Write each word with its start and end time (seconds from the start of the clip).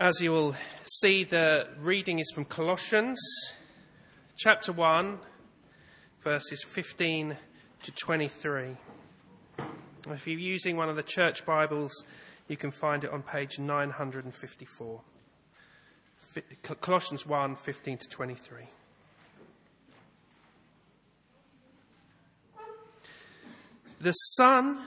as 0.00 0.18
you 0.22 0.30
will 0.30 0.56
see, 0.82 1.24
the 1.24 1.68
reading 1.78 2.18
is 2.18 2.32
from 2.34 2.46
Colossians 2.46 3.20
chapter 4.34 4.72
1, 4.72 5.18
verses 6.24 6.64
15 6.64 7.36
to 7.82 7.92
23. 7.92 8.78
If 10.08 10.26
you're 10.26 10.38
using 10.38 10.78
one 10.78 10.88
of 10.88 10.96
the 10.96 11.02
church 11.02 11.44
Bibles, 11.44 11.92
you 12.48 12.56
can 12.56 12.70
find 12.70 13.04
it 13.04 13.10
on 13.10 13.22
page 13.22 13.58
954. 13.58 15.02
Colossians 16.80 17.26
1 17.26 17.56
15 17.56 17.98
to 17.98 18.08
23. 18.08 18.62
The 24.00 24.12
Son 24.12 24.86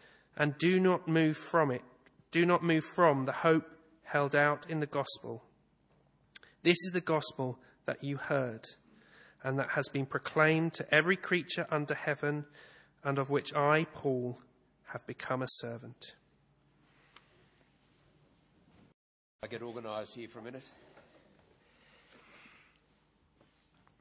and 0.37 0.57
do 0.57 0.79
not 0.79 1.07
move 1.07 1.37
from 1.37 1.71
it, 1.71 1.81
do 2.31 2.45
not 2.45 2.63
move 2.63 2.83
from 2.95 3.25
the 3.25 3.31
hope 3.31 3.65
held 4.03 4.35
out 4.35 4.69
in 4.69 4.79
the 4.79 4.85
gospel. 4.85 5.43
This 6.63 6.77
is 6.85 6.91
the 6.93 7.01
gospel 7.01 7.59
that 7.85 8.03
you 8.03 8.17
heard, 8.17 8.65
and 9.43 9.57
that 9.57 9.71
has 9.71 9.89
been 9.89 10.05
proclaimed 10.05 10.73
to 10.73 10.93
every 10.93 11.17
creature 11.17 11.65
under 11.71 11.95
heaven, 11.95 12.45
and 13.03 13.17
of 13.17 13.29
which 13.29 13.53
I, 13.55 13.85
Paul, 13.93 14.39
have 14.91 15.05
become 15.07 15.41
a 15.41 15.47
servant. 15.47 16.15
I 19.43 19.47
get 19.47 19.63
organised 19.63 20.13
here 20.13 20.27
for 20.27 20.39
a 20.39 20.43
minute. 20.43 20.69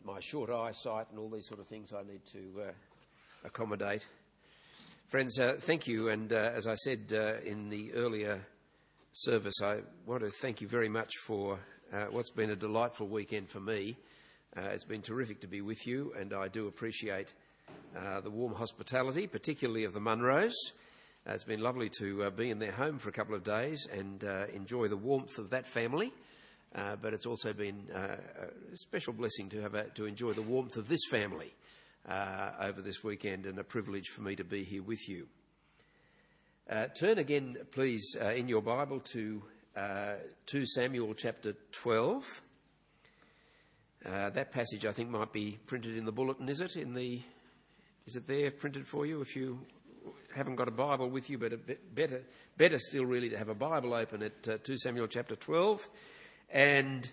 My 0.05 0.21
short 0.21 0.51
eyesight 0.51 1.07
and 1.11 1.19
all 1.19 1.31
these 1.31 1.47
sort 1.47 1.61
of 1.61 1.67
things 1.67 1.93
I 1.93 2.03
need 2.03 2.21
to 2.33 2.63
uh, 2.69 2.73
accommodate. 3.45 4.07
Friends, 5.11 5.41
uh, 5.41 5.55
thank 5.59 5.89
you. 5.89 6.11
And 6.11 6.33
uh, 6.33 6.53
as 6.55 6.69
I 6.69 6.77
said 6.77 7.13
uh, 7.13 7.41
in 7.45 7.69
the 7.69 7.93
earlier 7.95 8.47
service, 9.13 9.61
I 9.61 9.79
want 10.07 10.23
to 10.23 10.31
thank 10.31 10.61
you 10.61 10.69
very 10.69 10.89
much 10.89 11.11
for 11.27 11.59
uh, 11.93 12.05
what's 12.13 12.31
been 12.31 12.51
a 12.51 12.55
delightful 12.55 13.09
weekend 13.09 13.49
for 13.49 13.59
me. 13.59 13.99
Uh, 14.57 14.69
it's 14.69 14.85
been 14.85 15.03
terrific 15.03 15.41
to 15.41 15.49
be 15.49 15.63
with 15.63 15.85
you, 15.85 16.13
and 16.17 16.33
I 16.33 16.47
do 16.47 16.69
appreciate 16.69 17.35
uh, 17.99 18.21
the 18.21 18.31
warm 18.31 18.55
hospitality, 18.55 19.27
particularly 19.27 19.83
of 19.83 19.95
the 19.95 19.99
Munros. 19.99 20.53
It's 21.27 21.43
been 21.43 21.61
lovely 21.61 21.91
to 21.99 22.31
be 22.31 22.51
in 22.51 22.61
their 22.61 22.71
home 22.71 23.01
for 23.01 23.09
a 23.09 23.13
couple 23.13 23.35
of 23.35 23.43
days 23.43 23.89
and 23.93 24.23
enjoy 24.55 24.87
the 24.87 24.97
warmth 24.97 25.39
of 25.39 25.51
that 25.51 25.67
family. 25.67 26.13
but 26.73 27.15
it's 27.15 27.27
also 27.27 27.53
been 27.53 27.89
a 27.93 28.77
special 28.77 29.13
blessing 29.13 29.49
to 29.49 29.61
have 29.61 29.75
a, 29.75 29.89
to 29.97 30.05
enjoy 30.05 30.35
the 30.35 30.43
warmth 30.43 30.77
of 30.77 30.87
this 30.87 31.03
family 31.11 31.53
over 32.09 32.83
this 32.83 33.03
weekend, 33.05 33.47
and 33.47 33.59
a 33.59 33.65
privilege 33.65 34.09
for 34.09 34.23
me 34.23 34.37
to 34.37 34.45
be 34.45 34.65
here 34.65 34.83
with 34.83 35.09
you. 35.09 35.27
turn 36.99 37.19
again, 37.19 37.57
please, 37.73 38.17
in 38.35 38.49
your 38.49 38.63
Bible 38.63 39.01
to 39.13 39.43
uh, 39.77 40.15
2 40.47 40.67
Samuel 40.67 41.15
chapter 41.15 41.55
12. 41.73 42.25
Uh, 44.05 44.31
that 44.31 44.51
passage, 44.51 44.85
I 44.85 44.93
think, 44.93 45.11
might 45.11 45.33
be 45.33 45.59
printed 45.67 45.97
in 45.97 46.05
the 46.05 46.13
bulletin, 46.13 46.49
is 46.49 46.61
it? 46.61 46.75
In 46.77 46.93
the, 46.95 47.21
is 48.07 48.17
it 48.17 48.27
there 48.27 48.51
printed 48.51 48.89
for 48.89 49.07
you? 49.07 49.21
If 49.21 49.37
you 49.37 49.61
haven't 50.35 50.57
got 50.57 50.69
a 50.69 50.73
Bible 50.73 51.09
with 51.09 51.31
you, 51.31 51.39
but 51.39 51.53
better, 51.95 52.23
better 52.57 52.79
still, 52.79 53.05
really, 53.05 53.29
to 53.29 53.39
have 53.39 53.49
a 53.49 53.55
Bible 53.55 53.95
open 53.95 54.23
at 54.23 54.49
uh, 54.49 54.59
2 54.63 54.77
Samuel 54.79 55.07
chapter 55.07 55.37
12. 55.37 55.81
And 56.51 57.09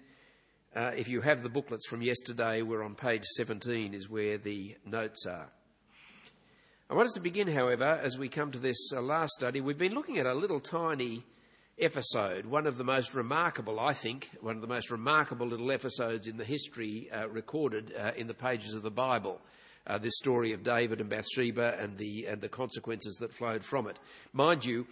uh, 0.75 0.91
if 0.95 1.07
you 1.07 1.21
have 1.21 1.43
the 1.43 1.49
booklets 1.49 1.87
from 1.87 2.01
yesterday, 2.01 2.61
we're 2.61 2.83
on 2.83 2.95
page 2.95 3.23
17, 3.23 3.93
is 3.93 4.09
where 4.09 4.37
the 4.37 4.75
notes 4.85 5.25
are. 5.25 5.49
I 6.89 6.93
want 6.93 7.07
us 7.07 7.13
to 7.13 7.19
begin, 7.19 7.47
however, 7.47 7.99
as 8.01 8.17
we 8.17 8.29
come 8.29 8.51
to 8.51 8.59
this 8.59 8.91
uh, 8.95 9.01
last 9.01 9.33
study. 9.33 9.59
We've 9.59 9.77
been 9.77 9.93
looking 9.93 10.17
at 10.19 10.25
a 10.25 10.33
little 10.33 10.59
tiny 10.59 11.25
episode, 11.79 12.45
one 12.45 12.65
of 12.65 12.77
the 12.77 12.83
most 12.83 13.13
remarkable, 13.13 13.79
I 13.79 13.93
think, 13.93 14.29
one 14.41 14.55
of 14.55 14.61
the 14.61 14.67
most 14.67 14.89
remarkable 14.89 15.47
little 15.47 15.71
episodes 15.71 16.27
in 16.27 16.37
the 16.37 16.45
history 16.45 17.09
uh, 17.11 17.27
recorded 17.27 17.93
uh, 17.97 18.11
in 18.15 18.27
the 18.27 18.33
pages 18.33 18.73
of 18.73 18.83
the 18.83 18.91
Bible. 18.91 19.41
Uh, 19.85 19.97
this 19.97 20.17
story 20.17 20.53
of 20.53 20.63
David 20.63 20.99
and 20.99 21.09
Bathsheba 21.09 21.77
and 21.79 21.97
the 21.97 22.25
and 22.25 22.41
the 22.41 22.49
consequences 22.49 23.15
that 23.17 23.33
flowed 23.33 23.63
from 23.63 23.87
it. 23.87 23.99
Mind 24.33 24.65
you, 24.65 24.85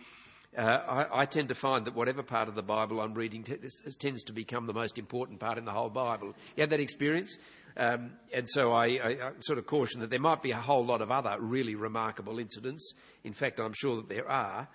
uh, 0.58 0.62
I, 0.62 1.22
I, 1.22 1.26
tend 1.26 1.50
to 1.50 1.56
find 1.56 1.86
that 1.86 1.96
whatever 1.96 2.24
part 2.24 2.48
of 2.48 2.56
the 2.56 2.62
Bible 2.62 3.02
I'm 3.02 3.14
reading 3.14 3.44
t- 3.44 3.58
tends 4.00 4.24
to 4.24 4.34
become 4.34 4.68
the 4.68 4.74
most 4.74 4.98
important 4.98 5.40
part 5.40 5.58
in 5.58 5.66
the 5.66 5.72
whole 5.72 5.90
Bible. 5.90 6.34
You 6.56 6.62
had 6.62 6.70
that 6.70 6.80
experience? 6.80 7.38
Um, 7.78 8.12
and 8.34 8.50
so 8.50 8.72
I, 8.72 8.86
I, 8.86 9.10
I, 9.10 9.32
sort 9.42 9.60
of 9.60 9.66
caution 9.66 10.00
that 10.02 10.10
there 10.10 10.20
might 10.20 10.42
be 10.42 10.52
a 10.52 10.58
whole 10.58 10.86
lot 10.86 11.02
of 11.02 11.12
other 11.12 11.36
really 11.40 11.76
remarkable 11.76 12.40
incidents. 12.40 12.94
In 13.24 13.34
fact, 13.34 13.60
I'm 13.60 13.74
sure 13.76 13.98
that 13.98 14.08
there 14.08 14.30
are. 14.30 14.68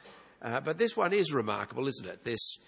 Uh, 0.42 0.60
but 0.60 0.76
this 0.76 0.96
one 0.96 1.12
is 1.12 1.32
remarkable, 1.32 1.86
isn't 1.86 2.06
it? 2.06 2.24
This 2.24 2.58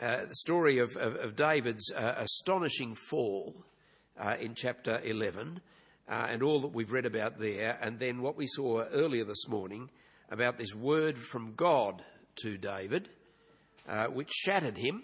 uh, 0.00 0.30
story 0.30 0.78
of, 0.78 0.96
of, 0.96 1.16
of 1.16 1.36
David's 1.36 1.92
uh, 1.92 2.14
astonishing 2.18 2.94
fall 2.94 3.64
uh, 4.18 4.36
in 4.40 4.54
chapter 4.54 5.00
11 5.04 5.60
uh, 6.08 6.26
and 6.30 6.42
all 6.42 6.60
that 6.60 6.72
we've 6.72 6.92
read 6.92 7.06
about 7.06 7.38
there, 7.38 7.78
and 7.82 7.98
then 7.98 8.22
what 8.22 8.36
we 8.36 8.46
saw 8.46 8.84
earlier 8.92 9.24
this 9.24 9.48
morning 9.48 9.90
about 10.30 10.56
this 10.56 10.74
word 10.74 11.18
from 11.18 11.54
God 11.54 12.02
to 12.42 12.56
David, 12.56 13.08
uh, 13.88 14.06
which 14.06 14.30
shattered 14.30 14.76
him, 14.76 15.02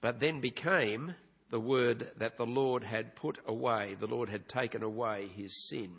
but 0.00 0.20
then 0.20 0.40
became 0.40 1.14
the 1.50 1.60
word 1.60 2.10
that 2.18 2.38
the 2.38 2.46
Lord 2.46 2.82
had 2.82 3.14
put 3.14 3.38
away, 3.46 3.94
the 3.98 4.06
Lord 4.06 4.28
had 4.28 4.48
taken 4.48 4.82
away 4.82 5.28
his 5.36 5.68
sin. 5.68 5.90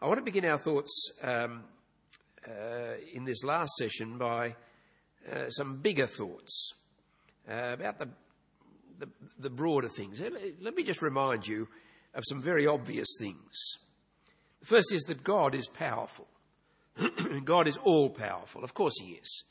I 0.00 0.06
want 0.06 0.18
to 0.18 0.24
begin 0.24 0.44
our 0.44 0.58
thoughts 0.58 1.10
um, 1.22 1.64
uh, 2.48 2.94
in 3.12 3.24
this 3.24 3.42
last 3.42 3.72
session 3.76 4.16
by 4.16 4.54
uh, 5.30 5.48
some 5.48 5.78
bigger 5.78 6.06
thoughts 6.06 6.72
uh, 7.50 7.72
about 7.72 7.98
the, 7.98 8.08
the, 9.00 9.08
the 9.40 9.50
broader 9.50 9.88
things. 9.88 10.20
Let 10.60 10.74
me 10.76 10.84
just 10.84 11.02
remind 11.02 11.46
you 11.46 11.66
of 12.14 12.22
some 12.26 12.40
very 12.40 12.66
obvious 12.66 13.08
things. 13.18 13.78
The 14.60 14.66
first 14.66 14.92
is 14.92 15.02
that 15.04 15.24
God 15.24 15.54
is 15.54 15.66
powerful. 15.66 16.28
God 17.44 17.68
is 17.68 17.76
all 17.78 18.10
powerful. 18.10 18.64
Of 18.64 18.74
course, 18.74 18.94
He 19.00 19.12
is. 19.12 19.44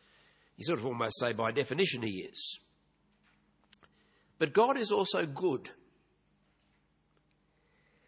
You 0.58 0.66
sort 0.66 0.80
of 0.80 0.86
almost 0.86 1.20
say 1.20 1.34
by 1.34 1.52
definition 1.52 2.02
He 2.02 2.28
is. 2.30 2.60
But 4.40 4.54
God 4.54 4.78
is 4.78 4.92
also 4.92 5.26
good. 5.26 5.70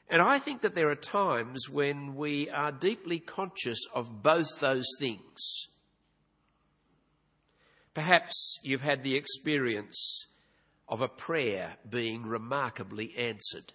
And 0.10 0.22
I 0.22 0.40
think 0.40 0.62
that 0.62 0.74
there 0.74 0.90
are 0.90 0.96
times 0.96 1.70
when 1.70 2.16
we 2.16 2.50
are 2.50 2.72
deeply 2.72 3.20
conscious 3.20 3.80
of 3.94 4.24
both 4.24 4.60
those 4.60 4.88
things. 5.00 5.68
Perhaps 7.94 8.60
you've 8.64 8.82
had 8.82 9.04
the 9.04 9.16
experience 9.16 10.26
of 10.88 11.02
a 11.02 11.08
prayer 11.08 11.78
being 11.88 12.26
remarkably 12.26 13.14
answered. 13.18 13.74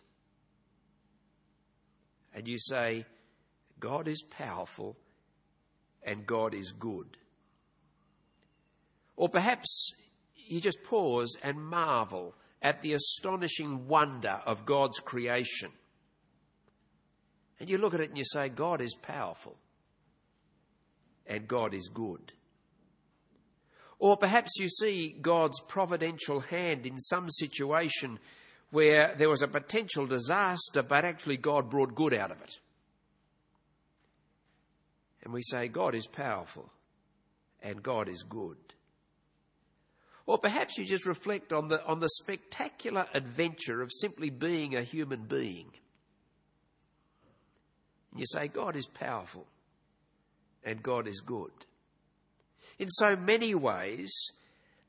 And 2.35 2.49
you 2.49 2.59
say, 2.59 3.07
God 3.79 4.09
is 4.09 4.23
powerful 4.23 4.97
and 6.05 6.27
God 6.27 6.55
is 6.55 6.73
good. 6.73 7.17
Or 9.17 9.29
perhaps 9.29 9.93
you 10.35 10.61
just 10.61 10.83
pause 10.85 11.37
and 11.43 11.59
marvel 11.59 12.35
at 12.63 12.83
the 12.83 12.95
astonishing 12.95 13.87
wonder 13.89 14.41
of 14.47 14.67
God's 14.67 14.99
creation. 15.01 15.71
And 17.61 17.71
you 17.71 17.79
look 17.79 17.95
at 17.95 18.01
it 18.01 18.09
and 18.09 18.19
you 18.19 18.25
say, 18.25 18.49
God 18.49 18.81
is 18.81 18.95
powerful 18.95 19.57
and 21.27 21.47
God 21.47 21.75
is 21.75 21.89
good. 21.89 22.33
Or 23.99 24.17
perhaps 24.17 24.59
you 24.59 24.69
see 24.69 25.17
God's 25.21 25.61
providential 25.61 26.41
hand 26.41 26.85
in 26.85 26.99
some 26.99 27.31
situation 27.31 28.19
where 28.71 29.15
there 29.17 29.31
was 29.31 29.43
a 29.43 29.49
potential 29.49 30.07
disaster, 30.07 30.83
but 30.83 31.05
actually 31.05 31.37
God 31.37 31.71
brought 31.71 31.95
good 31.95 32.13
out 32.13 32.33
of 32.33 32.41
it. 32.43 32.59
And 35.25 35.33
we 35.33 35.43
say, 35.43 35.69
God 35.69 35.95
is 35.95 36.07
powerful 36.07 36.71
and 37.63 37.83
God 37.83 38.09
is 38.09 38.23
good. 38.23 38.57
Or 40.27 40.39
perhaps 40.39 40.79
you 40.79 40.85
just 40.85 41.07
reflect 41.07 41.53
on 41.53 41.69
the, 41.69 41.85
on 41.85 42.01
the 42.01 42.09
spectacular 42.09 43.07
adventure 43.13 43.83
of 43.83 43.91
simply 43.93 44.31
being 44.31 44.75
a 44.75 44.83
human 44.83 45.25
being. 45.25 45.71
And 48.11 48.21
you 48.21 48.27
say, 48.27 48.49
God 48.49 48.77
is 48.77 48.87
powerful 48.87 49.47
and 50.63 50.83
God 50.83 51.07
is 51.07 51.21
good. 51.21 51.53
In 52.79 52.89
so 52.89 53.17
many 53.17 53.55
ways, 53.55 54.13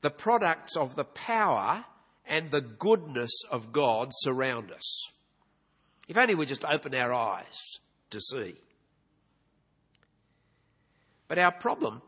the 0.00 0.10
products 0.10 0.76
of 0.76 0.96
the 0.96 1.04
power 1.04 1.84
and 2.26 2.50
the 2.50 2.60
goodness 2.60 3.32
of 3.50 3.72
God 3.72 4.10
surround 4.12 4.72
us. 4.72 5.10
If 6.08 6.16
only 6.16 6.34
we 6.34 6.46
just 6.46 6.64
open 6.64 6.94
our 6.94 7.12
eyes 7.12 7.78
to 8.10 8.20
see. 8.20 8.56
But 11.28 11.38
our 11.38 11.52
problem 11.52 12.02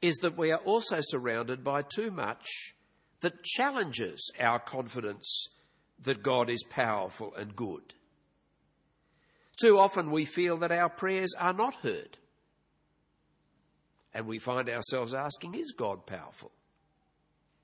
is 0.00 0.16
that 0.16 0.36
we 0.36 0.50
are 0.50 0.58
also 0.58 0.98
surrounded 1.00 1.62
by 1.62 1.82
too 1.82 2.10
much 2.10 2.74
that 3.20 3.42
challenges 3.42 4.30
our 4.40 4.58
confidence 4.58 5.48
that 6.00 6.22
God 6.22 6.50
is 6.50 6.64
powerful 6.68 7.32
and 7.34 7.54
good. 7.54 7.94
Too 9.60 9.78
often 9.78 10.10
we 10.10 10.24
feel 10.24 10.58
that 10.58 10.72
our 10.72 10.88
prayers 10.88 11.34
are 11.38 11.52
not 11.52 11.74
heard. 11.76 12.18
And 14.12 14.26
we 14.26 14.38
find 14.38 14.68
ourselves 14.68 15.14
asking, 15.14 15.54
is 15.54 15.72
God 15.72 16.04
powerful? 16.06 16.50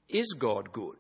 Is 0.09 0.35
God 0.39 0.73
good? 0.73 0.97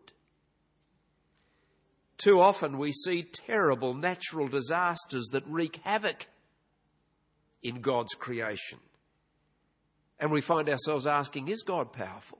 Too 2.18 2.40
often 2.40 2.78
we 2.78 2.90
see 2.90 3.22
terrible 3.22 3.94
natural 3.94 4.48
disasters 4.48 5.28
that 5.32 5.46
wreak 5.46 5.76
havoc 5.84 6.26
in 7.62 7.80
God's 7.80 8.14
creation. 8.14 8.80
And 10.20 10.30
we 10.30 10.40
find 10.40 10.68
ourselves 10.68 11.06
asking, 11.06 11.48
is 11.48 11.62
God 11.62 11.92
powerful? 11.92 12.38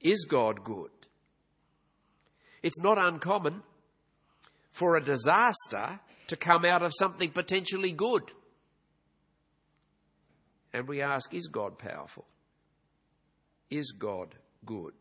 Is 0.00 0.26
God 0.28 0.64
good? 0.64 0.90
It's 2.62 2.80
not 2.80 2.98
uncommon 2.98 3.62
for 4.70 4.96
a 4.96 5.04
disaster 5.04 6.00
to 6.26 6.36
come 6.36 6.64
out 6.64 6.82
of 6.82 6.92
something 6.98 7.30
potentially 7.30 7.92
good. 7.92 8.30
And 10.72 10.88
we 10.88 11.02
ask, 11.02 11.32
is 11.32 11.46
God 11.46 11.78
powerful? 11.78 12.26
Is 13.70 13.92
God 13.92 14.34
good? 14.66 14.94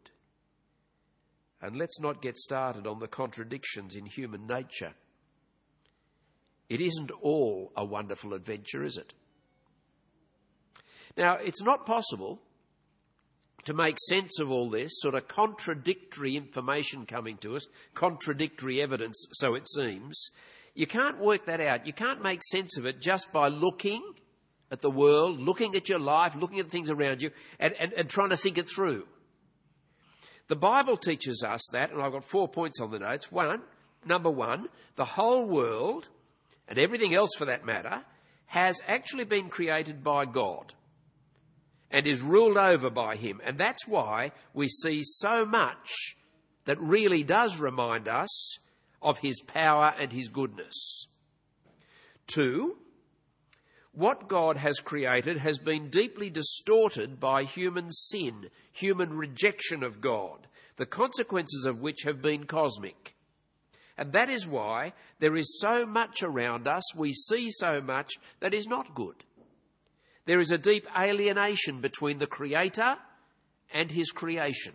And 1.62 1.78
let's 1.78 2.00
not 2.00 2.22
get 2.22 2.38
started 2.38 2.86
on 2.86 3.00
the 3.00 3.08
contradictions 3.08 3.96
in 3.96 4.06
human 4.06 4.46
nature. 4.46 4.94
It 6.70 6.82
isn't 6.82 7.12
all 7.22 7.72
a 7.76 7.84
wonderful 7.84 8.34
adventure, 8.34 8.84
is 8.84 8.98
it? 8.98 9.14
Now, 11.18 11.36
it's 11.36 11.62
not 11.62 11.86
possible 11.86 12.42
to 13.66 13.74
make 13.74 13.98
sense 14.10 14.40
of 14.40 14.52
all 14.52 14.70
this 14.70 14.92
sort 14.96 15.16
of 15.16 15.28
contradictory 15.28 16.36
information 16.36 17.06
coming 17.06 17.38
to 17.38 17.56
us, 17.56 17.68
contradictory 17.94 18.82
evidence, 18.82 19.26
so 19.34 19.56
it 19.56 19.68
seems. 19.70 20.30
You 20.76 20.88
can't 20.88 21.20
work 21.20 21.46
that 21.46 21.62
out. 21.62 21.86
You 21.88 21.94
can't 21.94 22.22
make 22.22 22.42
sense 22.44 22.78
of 22.78 22.86
it 22.86 23.00
just 23.00 23.32
by 23.32 23.48
looking 23.48 24.02
at 24.72 24.82
the 24.82 24.90
world, 24.90 25.40
looking 25.40 25.76
at 25.76 25.88
your 25.88 26.00
life, 26.00 26.36
looking 26.36 26.60
at 26.60 26.70
things 26.70 26.90
around 26.90 27.22
you, 27.22 27.30
and, 27.60 27.74
and, 27.80 27.94
and 27.94 28.10
trying 28.10 28.32
to 28.32 28.38
think 28.38 28.58
it 28.58 28.68
through. 28.68 29.06
The 30.48 30.56
Bible 30.56 30.98
teaches 30.98 31.46
us 31.48 31.62
that, 31.72 31.92
and 31.92 32.02
I've 32.02 32.12
got 32.12 32.26
four 32.26 32.48
points 32.48 32.82
on 32.82 32.92
the 32.92 33.00
notes. 33.00 33.32
One, 33.32 33.62
number 34.06 34.32
one, 34.32 34.68
the 34.96 35.06
whole 35.06 35.46
world, 35.46 36.10
and 36.68 36.78
everything 36.78 37.16
else 37.16 37.30
for 37.38 37.46
that 37.46 37.66
matter, 37.66 38.02
has 38.48 38.82
actually 38.88 39.24
been 39.24 39.50
created 39.50 40.04
by 40.04 40.26
God 40.26 40.74
and 41.94 42.08
is 42.08 42.22
ruled 42.22 42.58
over 42.58 42.90
by 42.90 43.16
him. 43.16 43.40
And 43.46 43.58
that's 43.58 43.88
why 43.88 44.32
we 44.54 44.68
see 44.68 45.02
so 45.04 45.46
much 45.46 46.18
that 46.66 46.82
really 46.82 47.24
does 47.24 47.60
remind 47.60 48.08
us 48.08 48.58
of 49.02 49.20
his 49.20 49.40
power 49.42 49.94
and 50.00 50.12
his 50.12 50.28
goodness. 50.28 51.08
Two, 52.26 52.78
what 53.92 54.28
God 54.28 54.58
has 54.58 54.80
created 54.80 55.38
has 55.38 55.60
been 55.60 55.90
deeply 55.90 56.32
distorted 56.32 57.20
by 57.20 57.44
human 57.44 57.92
sin, 57.92 58.48
human 58.72 59.16
rejection 59.16 59.84
of 59.84 60.02
God, 60.02 60.48
the 60.78 60.88
consequences 60.88 61.66
of 61.68 61.80
which 61.80 62.02
have 62.06 62.24
been 62.24 62.46
cosmic. 62.46 63.16
And 63.96 64.14
that 64.14 64.32
is 64.32 64.48
why 64.48 64.94
there 65.20 65.36
is 65.36 65.60
so 65.60 65.86
much 65.86 66.24
around 66.24 66.68
us, 66.68 66.96
we 66.96 67.14
see 67.14 67.52
so 67.52 67.82
much 67.82 68.14
that 68.40 68.56
is 68.56 68.66
not 68.66 68.96
good. 68.96 69.24
There 70.26 70.40
is 70.40 70.52
a 70.52 70.58
deep 70.58 70.88
alienation 70.98 71.82
between 71.82 72.20
the 72.20 72.28
Creator 72.28 72.96
and 73.74 73.92
His 73.92 74.12
creation. 74.12 74.74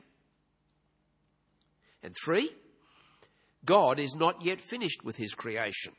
And 2.03 2.15
three, 2.25 2.50
God 3.65 3.99
is 3.99 4.15
not 4.15 4.45
yet 4.45 4.61
finished 4.61 5.05
with 5.05 5.17
His 5.17 5.35
creation. 5.35 5.95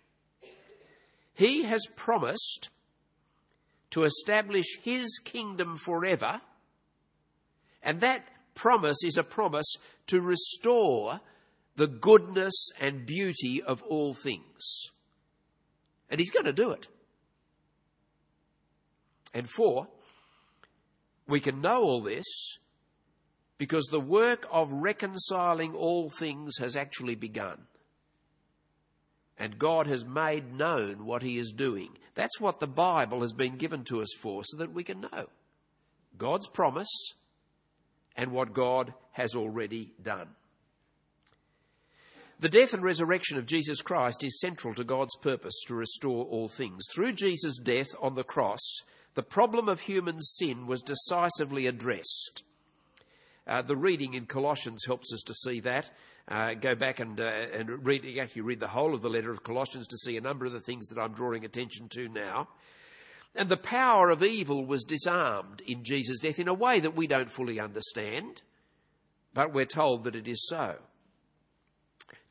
He 1.34 1.64
has 1.64 1.82
promised 1.96 2.70
to 3.92 4.04
establish 4.04 4.78
His 4.84 5.20
kingdom 5.24 5.78
forever, 5.78 6.42
and 7.82 8.02
that 8.02 8.28
promise 8.54 9.04
is 9.04 9.18
a 9.18 9.24
promise 9.24 9.78
to 10.08 10.22
restore 10.22 11.22
the 11.76 11.88
goodness 11.88 12.70
and 12.80 13.06
beauty 13.06 13.64
of 13.66 13.82
all 13.84 14.14
things. 14.14 14.90
And 16.10 16.20
He's 16.20 16.32
going 16.32 16.46
to 16.46 16.54
do 16.54 16.72
it. 16.72 16.88
And 19.34 19.50
four, 19.50 19.88
we 21.28 21.40
can 21.40 21.62
know 21.62 21.82
all 21.84 22.02
this 22.02 22.58
because 23.58 23.86
the 23.86 24.00
work 24.00 24.48
of 24.52 24.72
reconciling 24.72 25.76
all 25.76 26.10
things 26.10 26.58
has 26.60 26.76
actually 26.76 27.16
begun. 27.16 27.60
And 29.38 29.60
God 29.60 29.88
has 29.88 30.06
made 30.06 30.54
known 30.54 31.06
what 31.06 31.22
He 31.22 31.38
is 31.38 31.52
doing. 31.52 31.90
That's 32.16 32.40
what 32.40 32.60
the 32.60 32.68
Bible 32.68 33.22
has 33.22 33.32
been 33.32 33.58
given 33.58 33.84
to 33.86 34.02
us 34.02 34.10
for, 34.20 34.44
so 34.44 34.58
that 34.58 34.74
we 34.74 34.84
can 34.84 35.02
know 35.02 35.28
God's 36.18 36.48
promise 36.48 37.14
and 38.16 38.32
what 38.32 38.54
God 38.54 38.94
has 39.12 39.36
already 39.36 39.94
done. 40.02 40.28
The 42.40 42.50
death 42.50 42.74
and 42.74 42.84
resurrection 42.84 43.38
of 43.38 43.46
Jesus 43.46 43.82
Christ 43.82 44.24
is 44.24 44.40
central 44.40 44.74
to 44.76 44.84
God's 44.86 45.16
purpose 45.22 45.62
to 45.68 45.76
restore 45.76 46.26
all 46.26 46.48
things. 46.48 46.86
Through 46.94 47.14
Jesus' 47.14 47.60
death 47.60 47.90
on 48.02 48.16
the 48.16 48.24
cross, 48.24 48.60
the 49.16 49.24
problem 49.24 49.68
of 49.68 49.82
human 49.82 50.22
sin 50.22 50.68
was 50.68 50.82
decisively 50.82 51.68
addressed. 51.68 52.44
Uh, 53.48 53.62
the 53.62 53.76
reading 53.76 54.14
in 54.14 54.26
Colossians 54.26 54.84
helps 54.86 55.14
us 55.14 55.22
to 55.26 55.34
see 55.34 55.60
that. 55.62 55.90
Uh, 56.28 56.54
go 56.54 56.76
back 56.76 57.00
and, 57.00 57.20
uh, 57.20 57.24
and 57.24 57.84
read, 57.84 58.06
actually 58.20 58.44
read 58.44 58.60
the 58.60 58.68
whole 58.68 58.94
of 58.94 59.02
the 59.02 59.10
letter 59.10 59.32
of 59.32 59.44
Colossians 59.44 59.88
to 59.88 59.98
see 59.98 60.16
a 60.16 60.22
number 60.22 60.46
of 60.46 60.52
the 60.52 60.60
things 60.60 60.88
that 60.88 61.02
I'm 61.02 61.14
drawing 61.14 61.44
attention 61.44 61.90
to 61.90 62.08
now. 62.08 62.50
And 63.36 63.50
the 63.50 63.58
power 63.58 64.12
of 64.12 64.24
evil 64.24 64.66
was 64.66 64.84
disarmed 64.84 65.62
in 65.66 65.84
Jesus' 65.84 66.20
death 66.20 66.40
in 66.40 66.48
a 66.48 66.54
way 66.54 66.80
that 66.80 66.96
we 66.96 67.08
don't 67.08 67.32
fully 67.32 67.60
understand, 67.60 68.44
but 69.34 69.54
we're 69.54 69.66
told 69.66 70.04
that 70.04 70.16
it 70.16 70.28
is 70.28 70.48
so. 70.48 70.76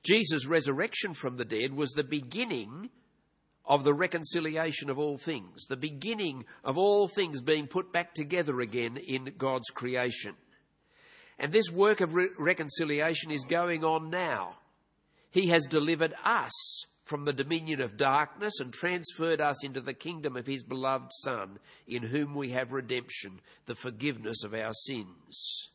Jesus' 0.05 0.47
resurrection 0.47 1.15
from 1.15 1.37
the 1.37 1.45
dead 1.45 1.75
was 1.75 1.91
the 1.91 2.05
beginning 2.05 2.91
of 3.69 3.85
the 3.85 3.93
reconciliation 3.93 4.89
of 4.89 4.99
all 4.99 5.19
things, 5.19 5.67
the 5.67 5.77
beginning 5.77 6.47
of 6.65 6.79
all 6.79 7.07
things 7.07 7.43
being 7.43 7.67
put 7.67 7.93
back 7.93 8.15
together 8.15 8.61
again 8.61 8.97
in 8.97 9.35
God's 9.37 9.69
creation. 9.69 10.35
And 11.39 11.53
this 11.53 11.71
work 11.71 12.01
of 12.01 12.15
re- 12.15 12.31
reconciliation 12.39 13.31
is 13.31 13.45
going 13.45 13.85
on 13.85 14.09
now. 14.11 14.57
He 15.31 15.49
has 15.49 15.67
delivered 15.67 16.15
us 16.25 16.87
from 17.05 17.27
the 17.27 17.33
dominion 17.33 17.81
of 17.81 17.99
darkness 17.99 18.59
and 18.59 18.73
transferred 18.73 19.41
us 19.41 19.63
into 19.65 19.81
the 19.81 19.95
kingdom 19.95 20.37
of 20.37 20.47
his 20.47 20.63
beloved 20.63 21.11
Son, 21.23 21.59
in 21.87 22.03
whom 22.03 22.35
we 22.35 22.51
have 22.51 22.73
redemption, 22.73 23.41
the 23.67 23.75
forgiveness 23.75 24.45
of 24.45 24.55
our 24.55 24.73
sins. 24.73 25.71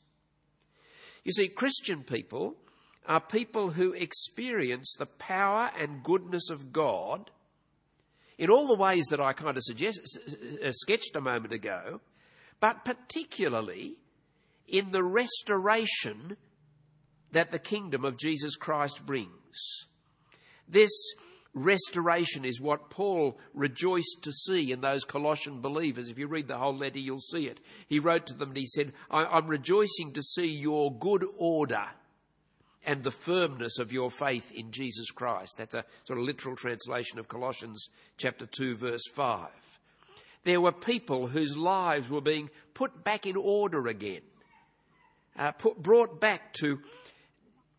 You 1.23 1.31
see, 1.31 1.47
Christian 1.47 2.03
people 2.03 2.55
are 3.05 3.21
people 3.21 3.71
who 3.71 3.93
experience 3.93 4.95
the 4.97 5.05
power 5.05 5.69
and 5.79 6.03
goodness 6.03 6.49
of 6.49 6.73
God 6.73 7.29
in 8.37 8.49
all 8.49 8.67
the 8.67 8.75
ways 8.75 9.05
that 9.09 9.19
I 9.19 9.33
kind 9.33 9.57
of 9.57 9.63
suggest, 9.63 10.19
uh, 10.63 10.71
sketched 10.71 11.15
a 11.15 11.21
moment 11.21 11.53
ago, 11.53 12.01
but 12.59 12.85
particularly 12.85 13.97
in 14.67 14.91
the 14.91 15.03
restoration 15.03 16.37
that 17.31 17.51
the 17.51 17.59
kingdom 17.59 18.05
of 18.05 18.17
Jesus 18.17 18.55
Christ 18.55 19.05
brings. 19.05 19.87
This 20.67 20.91
restoration 21.53 22.45
is 22.45 22.59
what 22.59 22.89
Paul 22.89 23.37
rejoiced 23.53 24.23
to 24.23 24.31
see 24.31 24.71
in 24.71 24.81
those 24.81 25.03
Colossian 25.03 25.61
believers. 25.61 26.07
If 26.07 26.17
you 26.17 26.27
read 26.27 26.47
the 26.47 26.57
whole 26.57 26.75
letter, 26.75 26.99
you'll 26.99 27.19
see 27.19 27.47
it. 27.47 27.59
He 27.87 27.99
wrote 27.99 28.25
to 28.27 28.33
them 28.33 28.49
and 28.49 28.57
he 28.57 28.65
said, 28.65 28.93
I'm 29.11 29.47
rejoicing 29.47 30.13
to 30.13 30.21
see 30.21 30.47
your 30.47 30.97
good 30.97 31.25
order 31.37 31.85
and 32.85 33.03
the 33.03 33.11
firmness 33.11 33.79
of 33.79 33.91
your 33.91 34.11
faith 34.11 34.51
in 34.51 34.71
Jesus 34.71 35.09
Christ. 35.11 35.57
That's 35.57 35.75
a 35.75 35.85
sort 36.05 36.19
of 36.19 36.25
literal 36.25 36.55
translation 36.55 37.19
of 37.19 37.27
Colossians 37.27 37.89
chapter 38.17 38.45
2 38.45 38.75
verse 38.75 39.05
5. 39.13 39.49
There 40.43 40.61
were 40.61 40.73
people 40.73 41.27
whose 41.27 41.57
lives 41.57 42.09
were 42.09 42.21
being 42.21 42.49
put 42.73 43.03
back 43.03 43.25
in 43.25 43.37
order 43.37 43.87
again, 43.87 44.21
uh, 45.37 45.51
put, 45.51 45.81
brought 45.81 46.19
back 46.19 46.53
to 46.55 46.79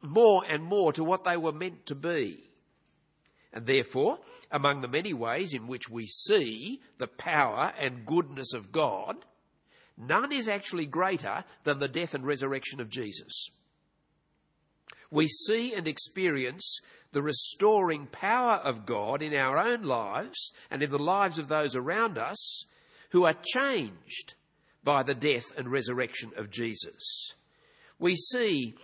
more 0.00 0.42
and 0.49 0.62
more 0.62 0.92
to 0.94 1.04
what 1.04 1.25
they 1.25 1.37
were 1.37 1.52
meant 1.52 1.87
to 1.87 1.94
be. 1.94 2.42
And 3.52 3.66
therefore, 3.66 4.18
among 4.50 4.80
the 4.80 4.88
many 4.88 5.12
ways 5.12 5.52
in 5.52 5.66
which 5.66 5.88
we 5.88 6.06
see 6.06 6.80
the 6.99 7.06
power 7.06 7.73
and 7.78 8.06
goodness 8.06 8.54
of 8.54 8.73
God, 8.73 9.16
none 9.96 10.32
is 10.32 10.49
actually 10.49 10.87
greater 10.87 11.44
than 11.64 11.78
the 11.78 11.88
death 11.88 12.14
and 12.14 12.26
resurrection 12.26 12.80
of 12.80 12.88
Jesus 12.88 13.50
we 15.14 15.28
see 15.28 15.73
and 15.73 15.87
experience 15.87 16.80
the 17.12 17.23
restoring 17.23 18.06
power 18.06 18.56
of 18.56 18.85
God 18.85 19.23
in 19.23 19.35
our 19.35 19.56
own 19.56 19.83
lives 19.83 20.52
and 20.71 20.83
in 20.83 20.90
the 20.90 20.99
lives 20.99 21.38
of 21.38 21.49
those 21.49 21.76
around 21.76 22.18
us 22.18 22.64
who 23.11 23.25
are 23.25 23.37
changed 23.44 24.35
by 24.83 25.04
the 25.04 25.14
death 25.14 25.44
and 25.56 25.71
resurrection 25.71 26.33
of 26.37 26.50
Jesus. 26.50 27.33
We 28.00 28.16
see, 28.16 28.75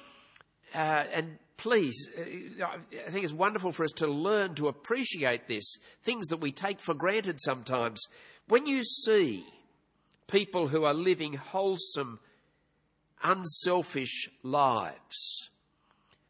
uh, 0.72 1.04
and 1.12 1.38
please, 1.56 2.08
uh, 2.16 2.64
I 3.06 3.10
think 3.10 3.24
it's 3.24 3.32
wonderful 3.32 3.72
for 3.72 3.84
us 3.84 3.92
to 3.96 4.06
learn 4.06 4.54
to 4.54 4.68
appreciate 4.68 5.48
this, 5.48 5.76
things 6.04 6.28
that 6.28 6.40
we 6.40 6.52
take 6.52 6.80
for 6.80 6.94
granted 6.94 7.40
sometimes. 7.40 8.00
When 8.46 8.66
you 8.66 8.84
see 8.84 9.44
people 10.28 10.68
who 10.68 10.84
are 10.84 10.94
living 10.94 11.34
wholesome, 11.34 12.20
unselfish 13.22 14.30
lives, 14.44 15.50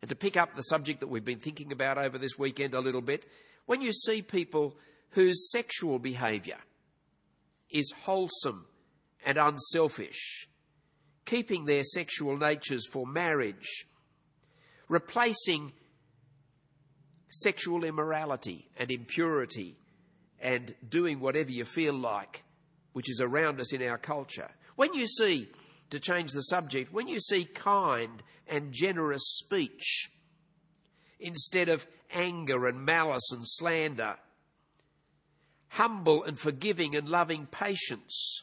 and 0.03 0.09
to 0.09 0.15
pick 0.15 0.37
up 0.37 0.55
the 0.55 0.63
subject 0.63 1.01
that 1.01 1.09
we've 1.09 1.25
been 1.25 1.41
thinking 1.41 1.73
about 1.73 1.99
over 1.99 2.19
this 2.19 2.39
weekend 2.39 2.75
a 2.75 2.81
little 2.81 3.03
bit, 3.03 3.27
when 3.67 3.81
you 3.81 3.93
see 3.93 4.23
people 4.23 4.77
whose 5.11 5.51
sexual 5.51 5.99
behaviour 5.99 6.59
is 7.71 7.93
wholesome 8.05 8.67
and 9.25 9.37
unselfish, 9.37 10.49
keeping 11.25 11.65
their 11.65 11.83
sexual 11.83 12.37
natures 12.37 12.87
for 12.91 13.07
marriage, 13.07 13.87
replacing 14.89 15.73
sexual 17.29 17.85
immorality 17.85 18.69
and 18.77 18.91
impurity 18.91 19.77
and 20.41 20.75
doing 20.89 21.21
whatever 21.21 21.51
you 21.51 21.65
feel 21.65 21.95
like, 21.95 22.43
which 22.93 23.11
is 23.11 23.21
around 23.21 23.61
us 23.61 23.73
in 23.73 23.83
our 23.83 23.99
culture. 23.99 24.51
When 24.77 24.95
you 24.95 25.07
see 25.07 25.49
to 25.91 26.01
change 26.01 26.33
the 26.33 26.43
subject, 26.43 26.93
when 26.93 27.09
you 27.09 27.21
see 27.21 27.45
kind 27.45 28.23
and 28.47 28.73
generous 28.73 29.23
speech 29.25 30.11
instead 31.19 31.69
of 31.69 31.87
anger 32.13 32.67
and 32.67 32.85
malice 32.85 33.31
and 33.33 33.43
slander, 33.45 34.17
humble 35.69 36.25
and 36.25 36.39
forgiving 36.39 36.97
and 36.97 37.09
loving 37.09 37.47
patience 37.47 38.43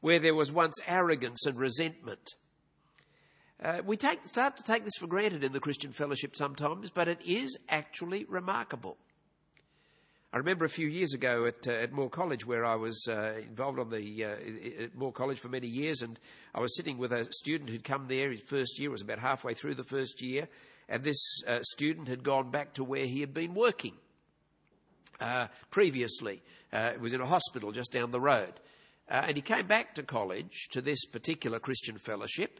where 0.00 0.20
there 0.20 0.34
was 0.34 0.52
once 0.52 0.74
arrogance 0.86 1.46
and 1.46 1.58
resentment. 1.58 2.34
Uh, 3.62 3.80
we 3.84 3.96
take, 3.96 4.26
start 4.26 4.56
to 4.56 4.62
take 4.62 4.84
this 4.84 4.96
for 4.98 5.06
granted 5.06 5.42
in 5.42 5.52
the 5.52 5.60
Christian 5.60 5.92
fellowship 5.92 6.36
sometimes, 6.36 6.90
but 6.90 7.08
it 7.08 7.20
is 7.24 7.56
actually 7.68 8.24
remarkable. 8.28 8.98
I 10.34 10.38
remember 10.38 10.64
a 10.64 10.68
few 10.68 10.88
years 10.88 11.12
ago 11.12 11.46
at, 11.46 11.68
uh, 11.68 11.74
at 11.74 11.92
Moore 11.92 12.10
College 12.10 12.44
where 12.44 12.64
I 12.64 12.74
was 12.74 13.06
uh, 13.08 13.34
involved 13.36 13.78
on 13.78 13.88
the 13.88 14.24
uh, 14.24 14.82
at 14.82 14.94
Moore 14.96 15.12
College 15.12 15.38
for 15.38 15.48
many 15.48 15.68
years, 15.68 16.02
and 16.02 16.18
I 16.52 16.60
was 16.60 16.76
sitting 16.76 16.98
with 16.98 17.12
a 17.12 17.28
student 17.30 17.70
who'd 17.70 17.84
come 17.84 18.08
there. 18.08 18.32
His 18.32 18.40
first 18.40 18.80
year 18.80 18.90
was 18.90 19.00
about 19.00 19.20
halfway 19.20 19.54
through 19.54 19.76
the 19.76 19.84
first 19.84 20.20
year, 20.20 20.48
and 20.88 21.04
this 21.04 21.22
uh, 21.46 21.60
student 21.62 22.08
had 22.08 22.24
gone 22.24 22.50
back 22.50 22.74
to 22.74 22.82
where 22.82 23.06
he 23.06 23.20
had 23.20 23.32
been 23.32 23.54
working 23.54 23.94
uh, 25.20 25.46
previously. 25.70 26.42
Uh, 26.72 26.90
it 26.94 27.00
was 27.00 27.14
in 27.14 27.20
a 27.20 27.26
hospital 27.26 27.70
just 27.70 27.92
down 27.92 28.10
the 28.10 28.20
road, 28.20 28.54
and 29.06 29.36
he 29.36 29.40
came 29.40 29.68
back 29.68 29.94
to 29.94 30.02
college 30.02 30.66
to 30.72 30.82
this 30.82 31.06
particular 31.06 31.60
Christian 31.60 31.96
fellowship, 31.96 32.58